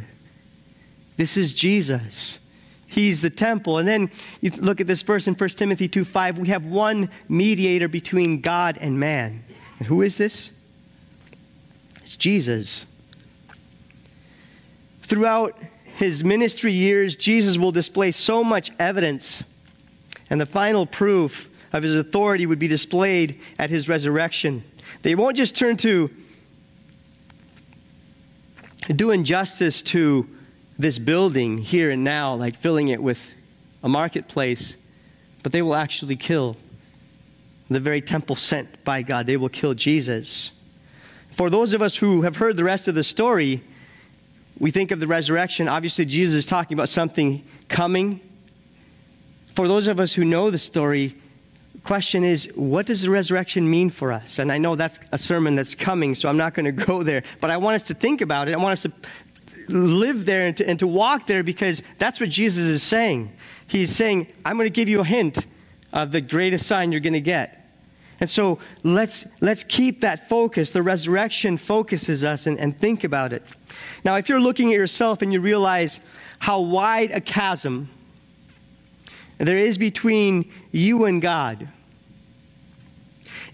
This 1.16 1.38
is 1.38 1.54
Jesus. 1.54 2.38
He's 2.86 3.22
the 3.22 3.30
temple. 3.30 3.78
And 3.78 3.88
then 3.88 4.10
you 4.42 4.50
look 4.50 4.82
at 4.82 4.86
this 4.86 5.00
verse 5.00 5.26
in 5.26 5.34
1 5.34 5.48
Timothy 5.50 5.88
2 5.88 6.04
5. 6.04 6.38
We 6.38 6.48
have 6.48 6.66
one 6.66 7.08
mediator 7.30 7.88
between 7.88 8.42
God 8.42 8.76
and 8.78 9.00
man. 9.00 9.42
And 9.78 9.88
who 9.88 10.02
is 10.02 10.18
this? 10.18 10.52
It's 12.02 12.16
Jesus. 12.16 12.84
Throughout 15.08 15.58
his 15.96 16.22
ministry 16.22 16.70
years, 16.70 17.16
Jesus 17.16 17.56
will 17.56 17.72
display 17.72 18.10
so 18.10 18.44
much 18.44 18.70
evidence, 18.78 19.42
and 20.28 20.38
the 20.38 20.44
final 20.44 20.84
proof 20.84 21.48
of 21.72 21.82
his 21.82 21.96
authority 21.96 22.44
would 22.44 22.58
be 22.58 22.68
displayed 22.68 23.40
at 23.58 23.70
his 23.70 23.88
resurrection. 23.88 24.62
They 25.00 25.14
won't 25.14 25.38
just 25.38 25.56
turn 25.56 25.78
to 25.78 26.10
doing 28.94 29.24
justice 29.24 29.80
to 29.80 30.28
this 30.78 30.98
building 30.98 31.56
here 31.56 31.90
and 31.90 32.04
now, 32.04 32.34
like 32.34 32.54
filling 32.54 32.88
it 32.88 33.02
with 33.02 33.32
a 33.82 33.88
marketplace, 33.88 34.76
but 35.42 35.52
they 35.52 35.62
will 35.62 35.74
actually 35.74 36.16
kill 36.16 36.58
the 37.70 37.80
very 37.80 38.02
temple 38.02 38.36
sent 38.36 38.84
by 38.84 39.00
God. 39.00 39.24
They 39.24 39.38
will 39.38 39.48
kill 39.48 39.72
Jesus. 39.72 40.52
For 41.30 41.48
those 41.48 41.72
of 41.72 41.80
us 41.80 41.96
who 41.96 42.22
have 42.22 42.36
heard 42.36 42.58
the 42.58 42.64
rest 42.64 42.88
of 42.88 42.94
the 42.94 43.04
story, 43.04 43.62
we 44.58 44.70
think 44.70 44.90
of 44.90 45.00
the 45.00 45.06
resurrection, 45.06 45.68
obviously, 45.68 46.04
Jesus 46.04 46.34
is 46.34 46.46
talking 46.46 46.76
about 46.76 46.88
something 46.88 47.44
coming. 47.68 48.20
For 49.54 49.68
those 49.68 49.88
of 49.88 50.00
us 50.00 50.12
who 50.12 50.24
know 50.24 50.50
the 50.50 50.58
story, 50.58 51.14
question 51.84 52.24
is, 52.24 52.50
what 52.54 52.86
does 52.86 53.02
the 53.02 53.10
resurrection 53.10 53.68
mean 53.70 53.90
for 53.90 54.12
us? 54.12 54.38
And 54.38 54.50
I 54.50 54.58
know 54.58 54.74
that's 54.74 54.98
a 55.12 55.18
sermon 55.18 55.54
that's 55.54 55.74
coming, 55.74 56.14
so 56.14 56.28
I'm 56.28 56.36
not 56.36 56.54
going 56.54 56.66
to 56.66 56.72
go 56.86 57.02
there. 57.02 57.22
But 57.40 57.50
I 57.50 57.56
want 57.56 57.76
us 57.76 57.86
to 57.88 57.94
think 57.94 58.20
about 58.20 58.48
it. 58.48 58.54
I 58.54 58.58
want 58.58 58.72
us 58.72 58.82
to 58.82 58.92
live 59.68 60.24
there 60.24 60.46
and 60.46 60.56
to, 60.56 60.68
and 60.68 60.78
to 60.78 60.86
walk 60.86 61.26
there 61.26 61.42
because 61.42 61.82
that's 61.98 62.20
what 62.20 62.28
Jesus 62.28 62.64
is 62.64 62.82
saying. 62.82 63.32
He's 63.66 63.94
saying, 63.94 64.26
I'm 64.44 64.56
going 64.56 64.66
to 64.66 64.70
give 64.70 64.88
you 64.88 65.00
a 65.00 65.04
hint 65.04 65.46
of 65.92 66.10
the 66.10 66.20
greatest 66.20 66.66
sign 66.66 66.90
you're 66.90 67.00
going 67.00 67.12
to 67.12 67.20
get. 67.20 67.57
And 68.20 68.28
so 68.28 68.58
let's, 68.82 69.26
let's 69.40 69.62
keep 69.64 70.00
that 70.00 70.28
focus. 70.28 70.70
The 70.70 70.82
resurrection 70.82 71.56
focuses 71.56 72.24
us 72.24 72.46
and, 72.46 72.58
and 72.58 72.76
think 72.76 73.04
about 73.04 73.32
it. 73.32 73.42
Now, 74.04 74.16
if 74.16 74.28
you're 74.28 74.40
looking 74.40 74.72
at 74.72 74.76
yourself 74.76 75.22
and 75.22 75.32
you 75.32 75.40
realize 75.40 76.00
how 76.38 76.60
wide 76.60 77.12
a 77.12 77.20
chasm 77.20 77.88
there 79.38 79.56
is 79.56 79.78
between 79.78 80.50
you 80.72 81.04
and 81.04 81.22
God, 81.22 81.68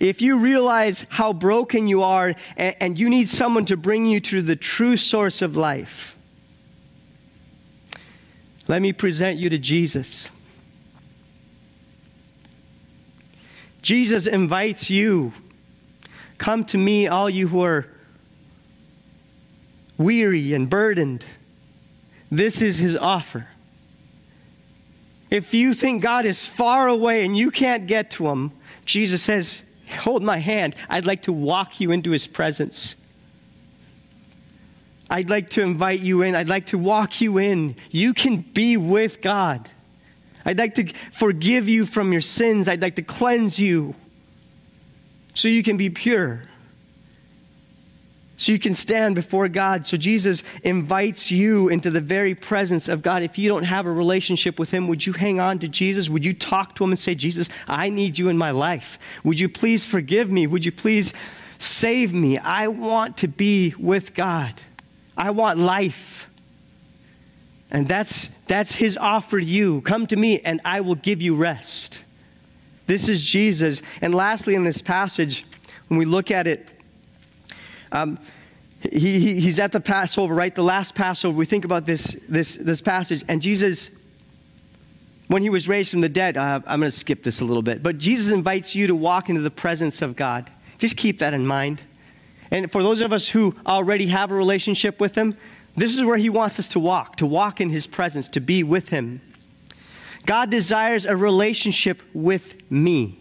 if 0.00 0.22
you 0.22 0.38
realize 0.38 1.06
how 1.10 1.32
broken 1.32 1.86
you 1.86 2.02
are 2.02 2.34
and, 2.56 2.76
and 2.80 2.98
you 2.98 3.10
need 3.10 3.28
someone 3.28 3.66
to 3.66 3.76
bring 3.76 4.06
you 4.06 4.20
to 4.20 4.42
the 4.42 4.56
true 4.56 4.96
source 4.96 5.42
of 5.42 5.56
life, 5.56 6.16
let 8.66 8.80
me 8.80 8.94
present 8.94 9.38
you 9.38 9.50
to 9.50 9.58
Jesus. 9.58 10.28
Jesus 13.84 14.26
invites 14.26 14.88
you 14.88 15.34
come 16.38 16.64
to 16.64 16.78
me, 16.78 17.06
all 17.06 17.28
you 17.28 17.48
who 17.48 17.62
are 17.62 17.86
weary 19.98 20.54
and 20.54 20.68
burdened. 20.70 21.24
this 22.30 22.62
is 22.62 22.78
his 22.78 22.96
offer. 22.96 23.46
If 25.30 25.52
you 25.52 25.74
think 25.74 26.02
God 26.02 26.24
is 26.24 26.46
far 26.46 26.88
away 26.88 27.26
and 27.26 27.36
you 27.36 27.50
can't 27.50 27.86
get 27.86 28.10
to 28.12 28.26
him, 28.26 28.52
Jesus 28.86 29.22
says, 29.22 29.60
Hold 29.98 30.22
my 30.22 30.38
hand. 30.38 30.74
I'd 30.88 31.04
like 31.04 31.22
to 31.22 31.32
walk 31.32 31.78
you 31.78 31.92
into 31.92 32.10
his 32.10 32.26
presence. 32.26 32.96
I'd 35.10 35.28
like 35.28 35.50
to 35.50 35.62
invite 35.62 36.00
you 36.00 36.22
in. 36.22 36.34
I'd 36.34 36.48
like 36.48 36.66
to 36.66 36.78
walk 36.78 37.20
you 37.20 37.36
in. 37.36 37.76
You 37.90 38.14
can 38.14 38.38
be 38.38 38.78
with 38.78 39.20
God. 39.20 39.70
I'd 40.44 40.58
like 40.58 40.74
to 40.74 40.92
forgive 41.12 41.68
you 41.68 41.86
from 41.86 42.12
your 42.12 42.20
sins. 42.20 42.68
I'd 42.68 42.82
like 42.82 42.96
to 42.96 43.02
cleanse 43.02 43.58
you 43.58 43.94
so 45.34 45.48
you 45.48 45.62
can 45.62 45.76
be 45.76 45.90
pure 45.90 46.42
so 48.36 48.52
you 48.52 48.58
can 48.58 48.74
stand 48.74 49.14
before 49.14 49.48
God. 49.48 49.86
So 49.86 49.96
Jesus 49.96 50.42
invites 50.62 51.30
you 51.30 51.68
into 51.68 51.90
the 51.90 52.00
very 52.00 52.34
presence 52.34 52.88
of 52.88 53.02
God. 53.02 53.22
If 53.22 53.38
you 53.38 53.48
don't 53.48 53.64
have 53.64 53.86
a 53.86 53.92
relationship 53.92 54.58
with 54.58 54.70
Him, 54.70 54.88
would 54.88 55.06
you 55.06 55.12
hang 55.12 55.38
on 55.38 55.58
to 55.60 55.68
Jesus? 55.68 56.08
Would 56.08 56.24
you 56.24 56.34
talk 56.34 56.74
to 56.76 56.84
Him 56.84 56.90
and 56.90 56.98
say, 56.98 57.14
Jesus, 57.14 57.48
I 57.68 57.88
need 57.88 58.18
you 58.18 58.28
in 58.28 58.38
my 58.38 58.50
life? 58.50 58.98
Would 59.22 59.38
you 59.38 59.48
please 59.48 59.84
forgive 59.84 60.30
me? 60.30 60.46
Would 60.46 60.64
you 60.64 60.72
please 60.72 61.14
save 61.58 62.12
me? 62.12 62.38
I 62.38 62.68
want 62.68 63.18
to 63.18 63.28
be 63.28 63.74
with 63.78 64.14
God. 64.14 64.54
I 65.16 65.30
want 65.30 65.58
life. 65.58 66.28
And 67.70 67.88
that's, 67.88 68.30
that's 68.46 68.74
His 68.74 68.96
offer 68.96 69.40
to 69.40 69.44
you. 69.44 69.80
Come 69.82 70.06
to 70.06 70.16
me, 70.16 70.40
and 70.40 70.60
I 70.64 70.80
will 70.80 70.94
give 70.94 71.22
you 71.22 71.34
rest. 71.36 72.04
This 72.86 73.08
is 73.08 73.22
Jesus. 73.22 73.82
And 74.00 74.14
lastly, 74.14 74.54
in 74.54 74.64
this 74.64 74.82
passage, 74.82 75.44
when 75.88 75.98
we 75.98 76.04
look 76.04 76.30
at 76.30 76.46
it, 76.46 76.68
um, 77.92 78.18
he, 78.82 79.18
he, 79.18 79.40
he's 79.40 79.58
at 79.58 79.72
the 79.72 79.80
Passover, 79.80 80.34
right? 80.34 80.54
The 80.54 80.62
last 80.62 80.94
Passover. 80.94 81.36
We 81.36 81.46
think 81.46 81.64
about 81.64 81.86
this, 81.86 82.16
this, 82.28 82.56
this 82.56 82.80
passage. 82.80 83.24
And 83.28 83.40
Jesus, 83.40 83.90
when 85.28 85.42
he 85.42 85.50
was 85.50 85.68
raised 85.68 85.90
from 85.90 86.02
the 86.02 86.08
dead, 86.08 86.36
uh, 86.36 86.60
I'm 86.66 86.80
going 86.80 86.90
to 86.90 86.96
skip 86.96 87.22
this 87.22 87.40
a 87.40 87.44
little 87.44 87.62
bit, 87.62 87.82
but 87.82 87.98
Jesus 87.98 88.30
invites 88.30 88.74
you 88.74 88.86
to 88.88 88.94
walk 88.94 89.30
into 89.30 89.40
the 89.40 89.50
presence 89.50 90.02
of 90.02 90.16
God. 90.16 90.50
Just 90.78 90.96
keep 90.96 91.20
that 91.20 91.32
in 91.32 91.46
mind. 91.46 91.82
And 92.50 92.70
for 92.70 92.82
those 92.82 93.00
of 93.00 93.12
us 93.12 93.28
who 93.28 93.54
already 93.66 94.06
have 94.08 94.30
a 94.30 94.34
relationship 94.34 95.00
with 95.00 95.14
him, 95.14 95.36
this 95.76 95.96
is 95.96 96.04
where 96.04 96.16
he 96.16 96.30
wants 96.30 96.58
us 96.58 96.68
to 96.68 96.80
walk, 96.80 97.16
to 97.16 97.26
walk 97.26 97.60
in 97.60 97.70
his 97.70 97.86
presence, 97.86 98.28
to 98.28 98.40
be 98.40 98.62
with 98.62 98.88
him. 98.88 99.20
God 100.26 100.50
desires 100.50 101.04
a 101.04 101.16
relationship 101.16 102.02
with 102.12 102.70
me. 102.70 103.18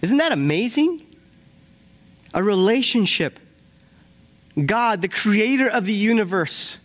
Isn't 0.00 0.16
that 0.18 0.32
amazing? 0.32 1.06
A 2.32 2.42
relationship 2.42 3.38
God, 4.66 5.00
the 5.00 5.08
creator 5.08 5.68
of 5.68 5.84
the 5.84 5.92
universe, 5.92 6.78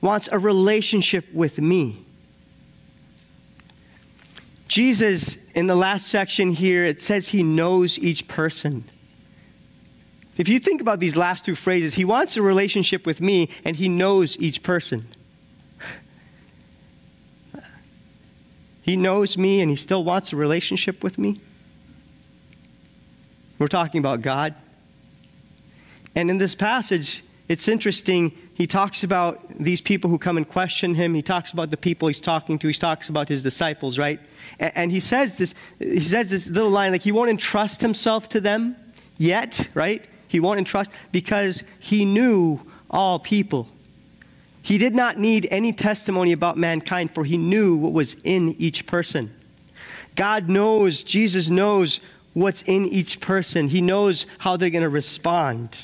wants 0.00 0.28
a 0.30 0.38
relationship 0.38 1.32
with 1.32 1.58
me. 1.58 2.04
Jesus, 4.68 5.36
in 5.54 5.66
the 5.66 5.74
last 5.74 6.08
section 6.08 6.52
here, 6.52 6.84
it 6.84 7.00
says 7.00 7.28
he 7.28 7.42
knows 7.42 7.98
each 7.98 8.28
person. 8.28 8.84
If 10.36 10.48
you 10.48 10.58
think 10.58 10.80
about 10.80 10.98
these 10.98 11.16
last 11.16 11.44
two 11.44 11.54
phrases, 11.54 11.94
he 11.94 12.04
wants 12.04 12.36
a 12.36 12.42
relationship 12.42 13.06
with 13.06 13.20
me 13.20 13.50
and 13.64 13.76
he 13.76 13.88
knows 13.88 14.38
each 14.40 14.62
person. 14.62 15.06
He 18.82 18.96
knows 18.96 19.38
me 19.38 19.60
and 19.60 19.70
he 19.70 19.76
still 19.76 20.04
wants 20.04 20.32
a 20.32 20.36
relationship 20.36 21.02
with 21.02 21.16
me. 21.18 21.40
We're 23.58 23.68
talking 23.68 23.98
about 23.98 24.20
God. 24.20 24.54
And 26.14 26.28
in 26.28 26.38
this 26.38 26.54
passage, 26.54 27.24
it's 27.48 27.66
interesting. 27.66 28.32
He 28.54 28.66
talks 28.66 29.02
about 29.02 29.58
these 29.58 29.80
people 29.80 30.10
who 30.10 30.18
come 30.18 30.36
and 30.36 30.46
question 30.46 30.94
him. 30.94 31.14
He 31.14 31.22
talks 31.22 31.52
about 31.52 31.70
the 31.70 31.76
people 31.76 32.08
he's 32.08 32.20
talking 32.20 32.58
to. 32.58 32.68
He 32.68 32.74
talks 32.74 33.08
about 33.08 33.28
his 33.28 33.42
disciples, 33.42 33.98
right? 33.98 34.20
And, 34.58 34.72
and 34.74 34.92
he 34.92 35.00
says 35.00 35.38
this. 35.38 35.54
He 35.78 36.00
says 36.00 36.28
this 36.30 36.46
little 36.48 36.70
line 36.70 36.92
like 36.92 37.02
he 37.02 37.12
won't 37.12 37.30
entrust 37.30 37.80
himself 37.80 38.28
to 38.30 38.40
them 38.40 38.76
yet, 39.16 39.68
right? 39.72 40.04
He 40.34 40.40
won't 40.40 40.58
entrust 40.58 40.90
because 41.12 41.62
he 41.78 42.04
knew 42.04 42.58
all 42.90 43.20
people. 43.20 43.68
He 44.62 44.78
did 44.78 44.92
not 44.92 45.16
need 45.16 45.46
any 45.48 45.72
testimony 45.72 46.32
about 46.32 46.56
mankind, 46.56 47.14
for 47.14 47.24
he 47.24 47.38
knew 47.38 47.76
what 47.76 47.92
was 47.92 48.16
in 48.24 48.56
each 48.58 48.84
person. 48.84 49.32
God 50.16 50.48
knows, 50.48 51.04
Jesus 51.04 51.50
knows 51.50 52.00
what's 52.32 52.62
in 52.62 52.84
each 52.86 53.20
person. 53.20 53.68
He 53.68 53.80
knows 53.80 54.26
how 54.38 54.56
they're 54.56 54.70
going 54.70 54.82
to 54.82 54.88
respond. 54.88 55.78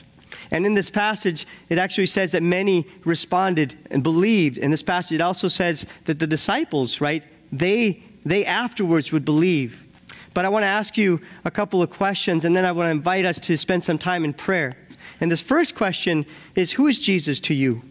And 0.51 0.67
in 0.67 0.75
this 0.75 0.91
passage, 0.91 1.47
it 1.69 1.79
actually 1.79 2.07
says 2.07 2.33
that 2.33 2.43
many 2.43 2.89
responded 3.05 3.79
and 3.93 4.03
believed. 4.03 4.59
In 4.59 4.73
this 4.73 4.83
passage, 4.83 5.13
it 5.13 5.21
also 5.21 5.47
says 5.47 5.87
that 6.07 6.19
the 6.19 6.27
disciples, 6.27 7.01
right, 7.01 7.23
they, 7.53 8.03
they 8.25 8.45
afterwards 8.45 9.13
would 9.13 9.25
believe. 9.25 9.87
But 10.33 10.45
I 10.45 10.49
want 10.49 10.63
to 10.63 10.69
ask 10.69 10.97
you 10.97 11.21
a 11.45 11.51
couple 11.51 11.83
of 11.83 11.91
questions, 11.91 12.45
and 12.45 12.55
then 12.55 12.65
I 12.65 12.73
want 12.73 12.87
to 12.87 12.91
invite 12.93 13.25
us 13.25 13.39
to 13.41 13.57
spend 13.57 13.83
some 13.83 13.99
time 13.99 14.25
in 14.25 14.33
prayer. 14.33 14.77
And 15.21 15.31
this 15.31 15.41
first 15.41 15.75
question 15.75 16.25
is 16.55 16.73
Who 16.73 16.87
is 16.87 16.99
Jesus 16.99 17.41
to 17.41 17.55
you? 17.55 17.83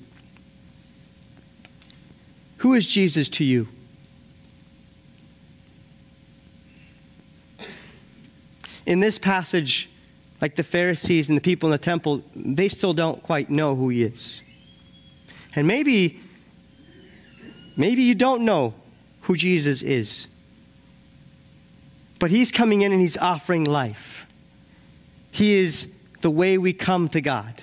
Who 2.58 2.74
is 2.74 2.88
Jesus 2.88 3.30
to 3.32 3.44
you? 3.44 3.68
In 8.86 9.00
this 9.00 9.20
passage, 9.20 9.90
like 10.42 10.56
the 10.56 10.64
Pharisees 10.64 11.30
and 11.30 11.38
the 11.38 11.42
people 11.42 11.68
in 11.68 11.72
the 11.72 11.78
temple, 11.78 12.24
they 12.36 12.70
still 12.70 12.94
don't 12.94 13.22
quite 13.22 13.50
know 13.50 13.76
who 13.76 13.90
he 13.90 14.04
is. 14.04 14.42
And 15.56 15.68
maybe, 15.68 16.20
maybe 17.78 18.04
you 18.04 18.16
don't 18.16 18.46
know 18.46 18.74
who 19.22 19.36
Jesus 19.36 19.82
is. 19.82 20.28
But 22.20 22.32
he's 22.32 22.52
coming 22.52 22.82
in 22.82 22.92
and 22.92 23.02
he's 23.02 23.18
offering 23.18 23.64
life. 23.64 24.28
He 25.32 25.56
is 25.56 25.88
the 26.22 26.30
way 26.30 26.58
we 26.58 26.74
come 26.74 27.08
to 27.10 27.22
God. 27.22 27.62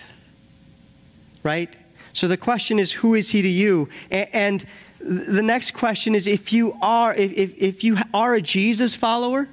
Right? 1.43 1.73
So 2.13 2.27
the 2.27 2.39
question 2.39 2.79
is, 2.79 2.93
who 2.93 3.15
is 3.15 3.31
he 3.31 3.43
to 3.43 3.49
you? 3.49 3.89
And 4.11 4.65
the 5.01 5.43
next 5.43 5.73
question 5.75 6.15
is, 6.15 6.27
if 6.27 6.53
you 6.53 6.77
are, 6.81 7.15
if, 7.15 7.55
if 7.59 7.85
you 7.85 7.99
are 8.15 8.35
a 8.35 8.41
Jesus 8.41 8.97
follower, 8.97 9.49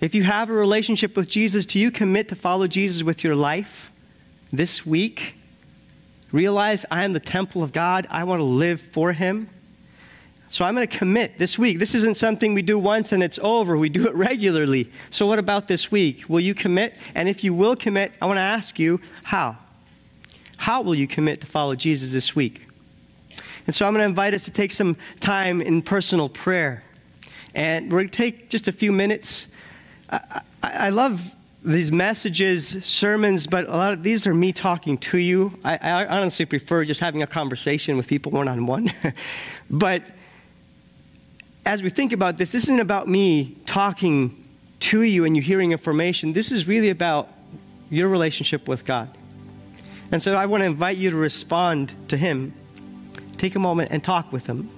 if 0.00 0.14
you 0.14 0.24
have 0.24 0.50
a 0.50 0.52
relationship 0.52 1.16
with 1.16 1.28
Jesus, 1.28 1.64
do 1.64 1.78
you 1.78 1.90
commit 1.90 2.28
to 2.28 2.34
follow 2.34 2.66
Jesus 2.66 3.02
with 3.02 3.24
your 3.24 3.34
life 3.34 3.90
this 4.52 4.84
week? 4.84 5.36
Realize 6.32 6.84
I 6.90 7.04
am 7.04 7.12
the 7.12 7.20
temple 7.20 7.62
of 7.62 7.72
God. 7.72 8.06
I 8.10 8.24
want 8.24 8.40
to 8.40 8.44
live 8.44 8.80
for 8.80 9.12
Him. 9.12 9.48
So 10.52 10.66
I'm 10.66 10.74
going 10.74 10.86
to 10.86 10.98
commit 10.98 11.38
this 11.38 11.58
week. 11.58 11.78
This 11.78 11.94
isn't 11.94 12.18
something 12.18 12.52
we 12.52 12.60
do 12.60 12.78
once 12.78 13.12
and 13.12 13.22
it's 13.22 13.38
over. 13.42 13.78
We 13.78 13.88
do 13.88 14.06
it 14.06 14.14
regularly. 14.14 14.90
So 15.08 15.26
what 15.26 15.38
about 15.38 15.66
this 15.66 15.90
week? 15.90 16.28
Will 16.28 16.40
you 16.40 16.54
commit? 16.54 16.94
And 17.14 17.26
if 17.26 17.42
you 17.42 17.54
will 17.54 17.74
commit, 17.74 18.12
I 18.20 18.26
want 18.26 18.36
to 18.36 18.42
ask 18.42 18.78
you 18.78 19.00
how. 19.22 19.56
How 20.58 20.82
will 20.82 20.94
you 20.94 21.08
commit 21.08 21.40
to 21.40 21.46
follow 21.46 21.74
Jesus 21.74 22.10
this 22.10 22.36
week? 22.36 22.66
And 23.66 23.74
so 23.74 23.86
I'm 23.86 23.94
going 23.94 24.02
to 24.02 24.08
invite 24.08 24.34
us 24.34 24.44
to 24.44 24.50
take 24.50 24.72
some 24.72 24.96
time 25.20 25.62
in 25.62 25.80
personal 25.80 26.28
prayer. 26.28 26.84
And 27.54 27.90
we're 27.90 28.00
going 28.00 28.10
to 28.10 28.16
take 28.16 28.50
just 28.50 28.68
a 28.68 28.72
few 28.72 28.92
minutes 28.92 29.46
I, 30.12 30.42
I 30.62 30.90
love 30.90 31.34
these 31.64 31.90
messages, 31.90 32.84
sermons, 32.84 33.46
but 33.46 33.66
a 33.66 33.76
lot 33.76 33.92
of 33.92 34.02
these 34.02 34.26
are 34.26 34.34
me 34.34 34.52
talking 34.52 34.98
to 34.98 35.16
you. 35.16 35.58
I, 35.64 35.78
I 35.78 36.06
honestly 36.06 36.44
prefer 36.44 36.84
just 36.84 37.00
having 37.00 37.22
a 37.22 37.26
conversation 37.26 37.96
with 37.96 38.06
people 38.06 38.32
one 38.32 38.48
on 38.48 38.66
one. 38.66 38.92
But 39.70 40.02
as 41.64 41.82
we 41.82 41.90
think 41.90 42.12
about 42.12 42.36
this, 42.36 42.52
this 42.52 42.64
isn't 42.64 42.80
about 42.80 43.08
me 43.08 43.56
talking 43.66 44.44
to 44.80 45.02
you 45.02 45.24
and 45.24 45.36
you 45.36 45.42
hearing 45.42 45.72
information. 45.72 46.32
This 46.32 46.50
is 46.50 46.66
really 46.66 46.90
about 46.90 47.28
your 47.88 48.08
relationship 48.08 48.66
with 48.66 48.84
God. 48.84 49.16
And 50.10 50.22
so 50.22 50.34
I 50.34 50.46
want 50.46 50.62
to 50.62 50.66
invite 50.66 50.96
you 50.96 51.10
to 51.10 51.16
respond 51.16 51.94
to 52.08 52.16
Him. 52.16 52.52
Take 53.38 53.54
a 53.54 53.58
moment 53.58 53.90
and 53.92 54.02
talk 54.02 54.32
with 54.32 54.46
Him. 54.46 54.70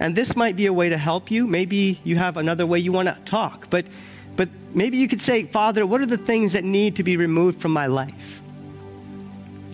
And 0.00 0.16
this 0.16 0.34
might 0.34 0.56
be 0.56 0.66
a 0.66 0.72
way 0.72 0.88
to 0.88 0.98
help 0.98 1.30
you. 1.30 1.46
Maybe 1.46 2.00
you 2.04 2.16
have 2.16 2.36
another 2.36 2.66
way 2.66 2.78
you 2.80 2.92
want 2.92 3.08
to 3.08 3.16
talk. 3.24 3.70
But 3.70 3.86
but 4.34 4.48
maybe 4.74 4.96
you 4.96 5.08
could 5.08 5.20
say, 5.20 5.44
Father, 5.44 5.86
what 5.86 6.00
are 6.00 6.06
the 6.06 6.16
things 6.16 6.54
that 6.54 6.64
need 6.64 6.96
to 6.96 7.02
be 7.02 7.16
removed 7.16 7.60
from 7.60 7.72
my 7.72 7.86
life? 7.86 8.42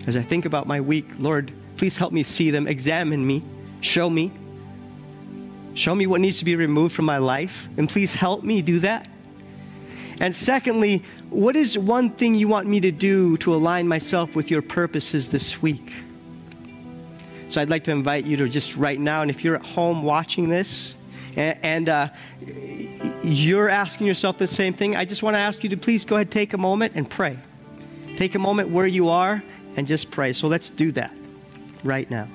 As 0.05 0.17
I 0.17 0.21
think 0.21 0.45
about 0.45 0.67
my 0.67 0.81
week, 0.81 1.07
Lord, 1.17 1.51
please 1.77 1.97
help 1.97 2.11
me 2.11 2.23
see 2.23 2.51
them. 2.51 2.67
Examine 2.67 3.25
me. 3.25 3.41
Show 3.81 4.09
me. 4.09 4.31
Show 5.73 5.95
me 5.95 6.07
what 6.07 6.21
needs 6.21 6.39
to 6.39 6.45
be 6.45 6.55
removed 6.55 6.95
from 6.95 7.05
my 7.05 7.17
life. 7.17 7.67
And 7.77 7.87
please 7.87 8.13
help 8.13 8.43
me 8.43 8.61
do 8.61 8.79
that. 8.79 9.07
And 10.19 10.35
secondly, 10.35 11.03
what 11.29 11.55
is 11.55 11.77
one 11.77 12.09
thing 12.09 12.35
you 12.35 12.47
want 12.47 12.67
me 12.67 12.81
to 12.81 12.91
do 12.91 13.37
to 13.37 13.55
align 13.55 13.87
myself 13.87 14.35
with 14.35 14.51
your 14.51 14.61
purposes 14.61 15.29
this 15.29 15.61
week? 15.61 15.93
So 17.49 17.61
I'd 17.61 17.69
like 17.69 17.85
to 17.85 17.91
invite 17.91 18.25
you 18.25 18.37
to 18.37 18.49
just 18.49 18.75
right 18.75 18.99
now, 18.99 19.21
and 19.21 19.31
if 19.31 19.43
you're 19.43 19.55
at 19.55 19.65
home 19.65 20.03
watching 20.03 20.49
this, 20.49 20.93
and, 21.35 21.57
and 21.63 21.89
uh, 21.89 22.09
you're 23.23 23.69
asking 23.69 24.07
yourself 24.07 24.37
the 24.37 24.47
same 24.47 24.73
thing, 24.73 24.95
I 24.95 25.05
just 25.05 25.23
want 25.23 25.35
to 25.35 25.39
ask 25.39 25.63
you 25.63 25.69
to 25.69 25.77
please 25.77 26.05
go 26.05 26.15
ahead, 26.15 26.31
take 26.31 26.53
a 26.53 26.57
moment 26.57 26.93
and 26.95 27.09
pray. 27.09 27.37
Take 28.17 28.35
a 28.35 28.39
moment 28.39 28.69
where 28.69 28.87
you 28.87 29.09
are 29.09 29.41
and 29.77 29.87
just 29.87 30.11
pray. 30.11 30.33
So 30.33 30.47
let's 30.47 30.69
do 30.69 30.91
that 30.91 31.13
right 31.83 32.09
now. 32.11 32.27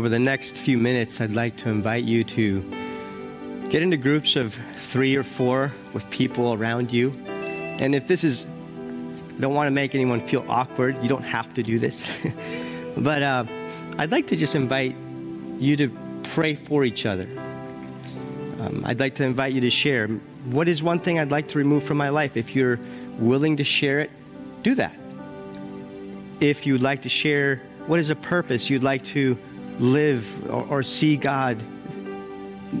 Over 0.00 0.08
the 0.08 0.18
next 0.18 0.56
few 0.56 0.78
minutes, 0.78 1.20
I'd 1.20 1.34
like 1.34 1.58
to 1.58 1.68
invite 1.68 2.04
you 2.04 2.24
to 2.24 2.62
get 3.68 3.82
into 3.82 3.98
groups 3.98 4.34
of 4.34 4.56
three 4.78 5.14
or 5.14 5.22
four 5.22 5.74
with 5.92 6.08
people 6.08 6.54
around 6.54 6.90
you. 6.90 7.10
And 7.26 7.94
if 7.94 8.06
this 8.06 8.24
is, 8.24 8.46
I 8.46 9.40
don't 9.40 9.52
want 9.52 9.66
to 9.66 9.70
make 9.70 9.94
anyone 9.94 10.26
feel 10.26 10.42
awkward, 10.48 10.96
you 11.02 11.08
don't 11.10 11.24
have 11.24 11.52
to 11.52 11.62
do 11.62 11.78
this. 11.78 12.06
but 12.96 13.22
uh, 13.22 13.44
I'd 13.98 14.10
like 14.10 14.28
to 14.28 14.36
just 14.36 14.54
invite 14.54 14.96
you 15.58 15.76
to 15.76 15.94
pray 16.22 16.54
for 16.54 16.82
each 16.82 17.04
other. 17.04 17.28
Um, 18.58 18.82
I'd 18.86 19.00
like 19.00 19.16
to 19.16 19.24
invite 19.24 19.52
you 19.52 19.60
to 19.60 19.70
share. 19.70 20.08
What 20.46 20.66
is 20.66 20.82
one 20.82 20.98
thing 20.98 21.18
I'd 21.18 21.30
like 21.30 21.48
to 21.48 21.58
remove 21.58 21.84
from 21.84 21.98
my 21.98 22.08
life? 22.08 22.38
If 22.38 22.56
you're 22.56 22.80
willing 23.18 23.58
to 23.58 23.64
share 23.64 24.00
it, 24.00 24.10
do 24.62 24.74
that. 24.76 24.94
If 26.40 26.66
you'd 26.66 26.80
like 26.80 27.02
to 27.02 27.10
share 27.10 27.60
what 27.86 27.98
is 27.98 28.08
a 28.08 28.16
purpose 28.16 28.70
you'd 28.70 28.82
like 28.82 29.04
to 29.04 29.36
live 29.80 30.50
or, 30.50 30.64
or 30.66 30.82
see 30.82 31.16
God 31.16 31.62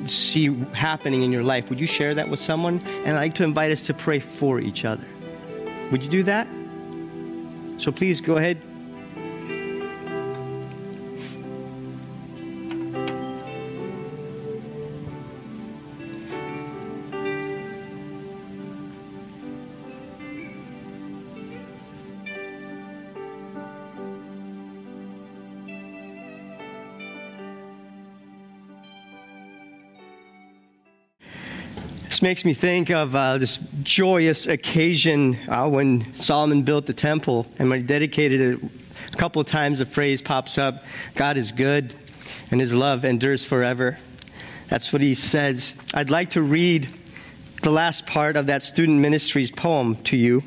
see 0.06 0.54
happening 0.72 1.22
in 1.22 1.32
your 1.32 1.42
life, 1.42 1.68
would 1.68 1.80
you 1.80 1.86
share 1.86 2.14
that 2.14 2.28
with 2.28 2.40
someone? 2.40 2.80
And 3.04 3.16
I'd 3.16 3.20
like 3.20 3.34
to 3.34 3.44
invite 3.44 3.72
us 3.72 3.82
to 3.86 3.94
pray 3.94 4.20
for 4.20 4.60
each 4.60 4.84
other. 4.84 5.06
Would 5.90 6.02
you 6.04 6.10
do 6.10 6.22
that? 6.24 6.46
So 7.78 7.90
please 7.90 8.20
go 8.20 8.36
ahead, 8.36 8.60
This 32.10 32.22
makes 32.22 32.44
me 32.44 32.54
think 32.54 32.90
of 32.90 33.14
uh, 33.14 33.38
this 33.38 33.58
joyous 33.84 34.48
occasion 34.48 35.38
uh, 35.48 35.68
when 35.68 36.12
Solomon 36.12 36.64
built 36.64 36.86
the 36.86 36.92
temple, 36.92 37.46
and 37.56 37.70
when 37.70 37.82
he 37.82 37.86
dedicated 37.86 38.40
it, 38.40 38.70
a 39.12 39.16
couple 39.16 39.40
of 39.40 39.46
times 39.46 39.78
a 39.78 39.86
phrase 39.86 40.20
pops 40.20 40.58
up 40.58 40.82
God 41.14 41.36
is 41.36 41.52
good, 41.52 41.94
and 42.50 42.60
his 42.60 42.74
love 42.74 43.04
endures 43.04 43.44
forever. 43.44 43.96
That's 44.66 44.92
what 44.92 45.02
he 45.02 45.14
says. 45.14 45.76
I'd 45.94 46.10
like 46.10 46.30
to 46.30 46.42
read 46.42 46.88
the 47.62 47.70
last 47.70 48.06
part 48.06 48.36
of 48.36 48.48
that 48.48 48.64
student 48.64 48.98
ministry's 48.98 49.52
poem 49.52 49.94
to 50.06 50.16
you 50.16 50.42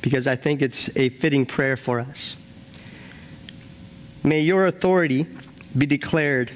because 0.00 0.28
I 0.28 0.36
think 0.36 0.62
it's 0.62 0.96
a 0.96 1.08
fitting 1.08 1.44
prayer 1.44 1.76
for 1.76 1.98
us. 1.98 2.36
May 4.22 4.42
your 4.42 4.68
authority 4.68 5.26
be 5.76 5.86
declared, 5.86 6.52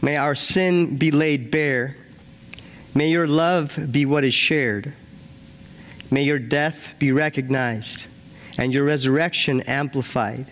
may 0.00 0.16
our 0.16 0.36
sin 0.36 0.96
be 0.96 1.10
laid 1.10 1.50
bare 1.50 1.96
May 2.94 3.10
your 3.10 3.26
love 3.26 3.78
be 3.90 4.04
what 4.04 4.24
is 4.24 4.34
shared. 4.34 4.92
May 6.10 6.24
your 6.24 6.38
death 6.38 6.94
be 6.98 7.12
recognized 7.12 8.06
and 8.58 8.74
your 8.74 8.84
resurrection 8.84 9.60
amplified. 9.62 10.46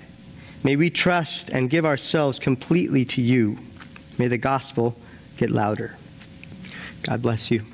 May 0.62 0.76
we 0.76 0.90
trust 0.90 1.50
and 1.50 1.68
give 1.68 1.84
ourselves 1.84 2.38
completely 2.38 3.04
to 3.06 3.20
you. 3.20 3.58
May 4.18 4.28
the 4.28 4.38
gospel 4.38 4.96
get 5.36 5.50
louder. 5.50 5.96
God 7.02 7.22
bless 7.22 7.50
you. 7.50 7.64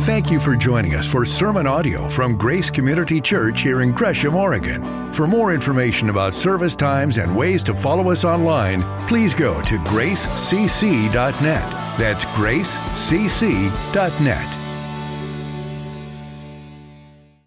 Thank 0.00 0.30
you 0.30 0.40
for 0.40 0.56
joining 0.56 0.94
us 0.94 1.10
for 1.10 1.26
sermon 1.26 1.66
audio 1.66 2.08
from 2.08 2.36
Grace 2.36 2.70
Community 2.70 3.20
Church 3.20 3.60
here 3.60 3.82
in 3.82 3.92
Gresham, 3.92 4.34
Oregon. 4.34 5.12
For 5.12 5.26
more 5.26 5.52
information 5.52 6.10
about 6.10 6.34
service 6.34 6.76
times 6.76 7.18
and 7.18 7.36
ways 7.36 7.62
to 7.64 7.74
follow 7.74 8.10
us 8.10 8.24
online, 8.24 9.06
please 9.06 9.34
go 9.34 9.60
to 9.62 9.76
gracecc.net. 9.78 11.87
That's 11.98 12.24
gracecc.net. 12.26 12.68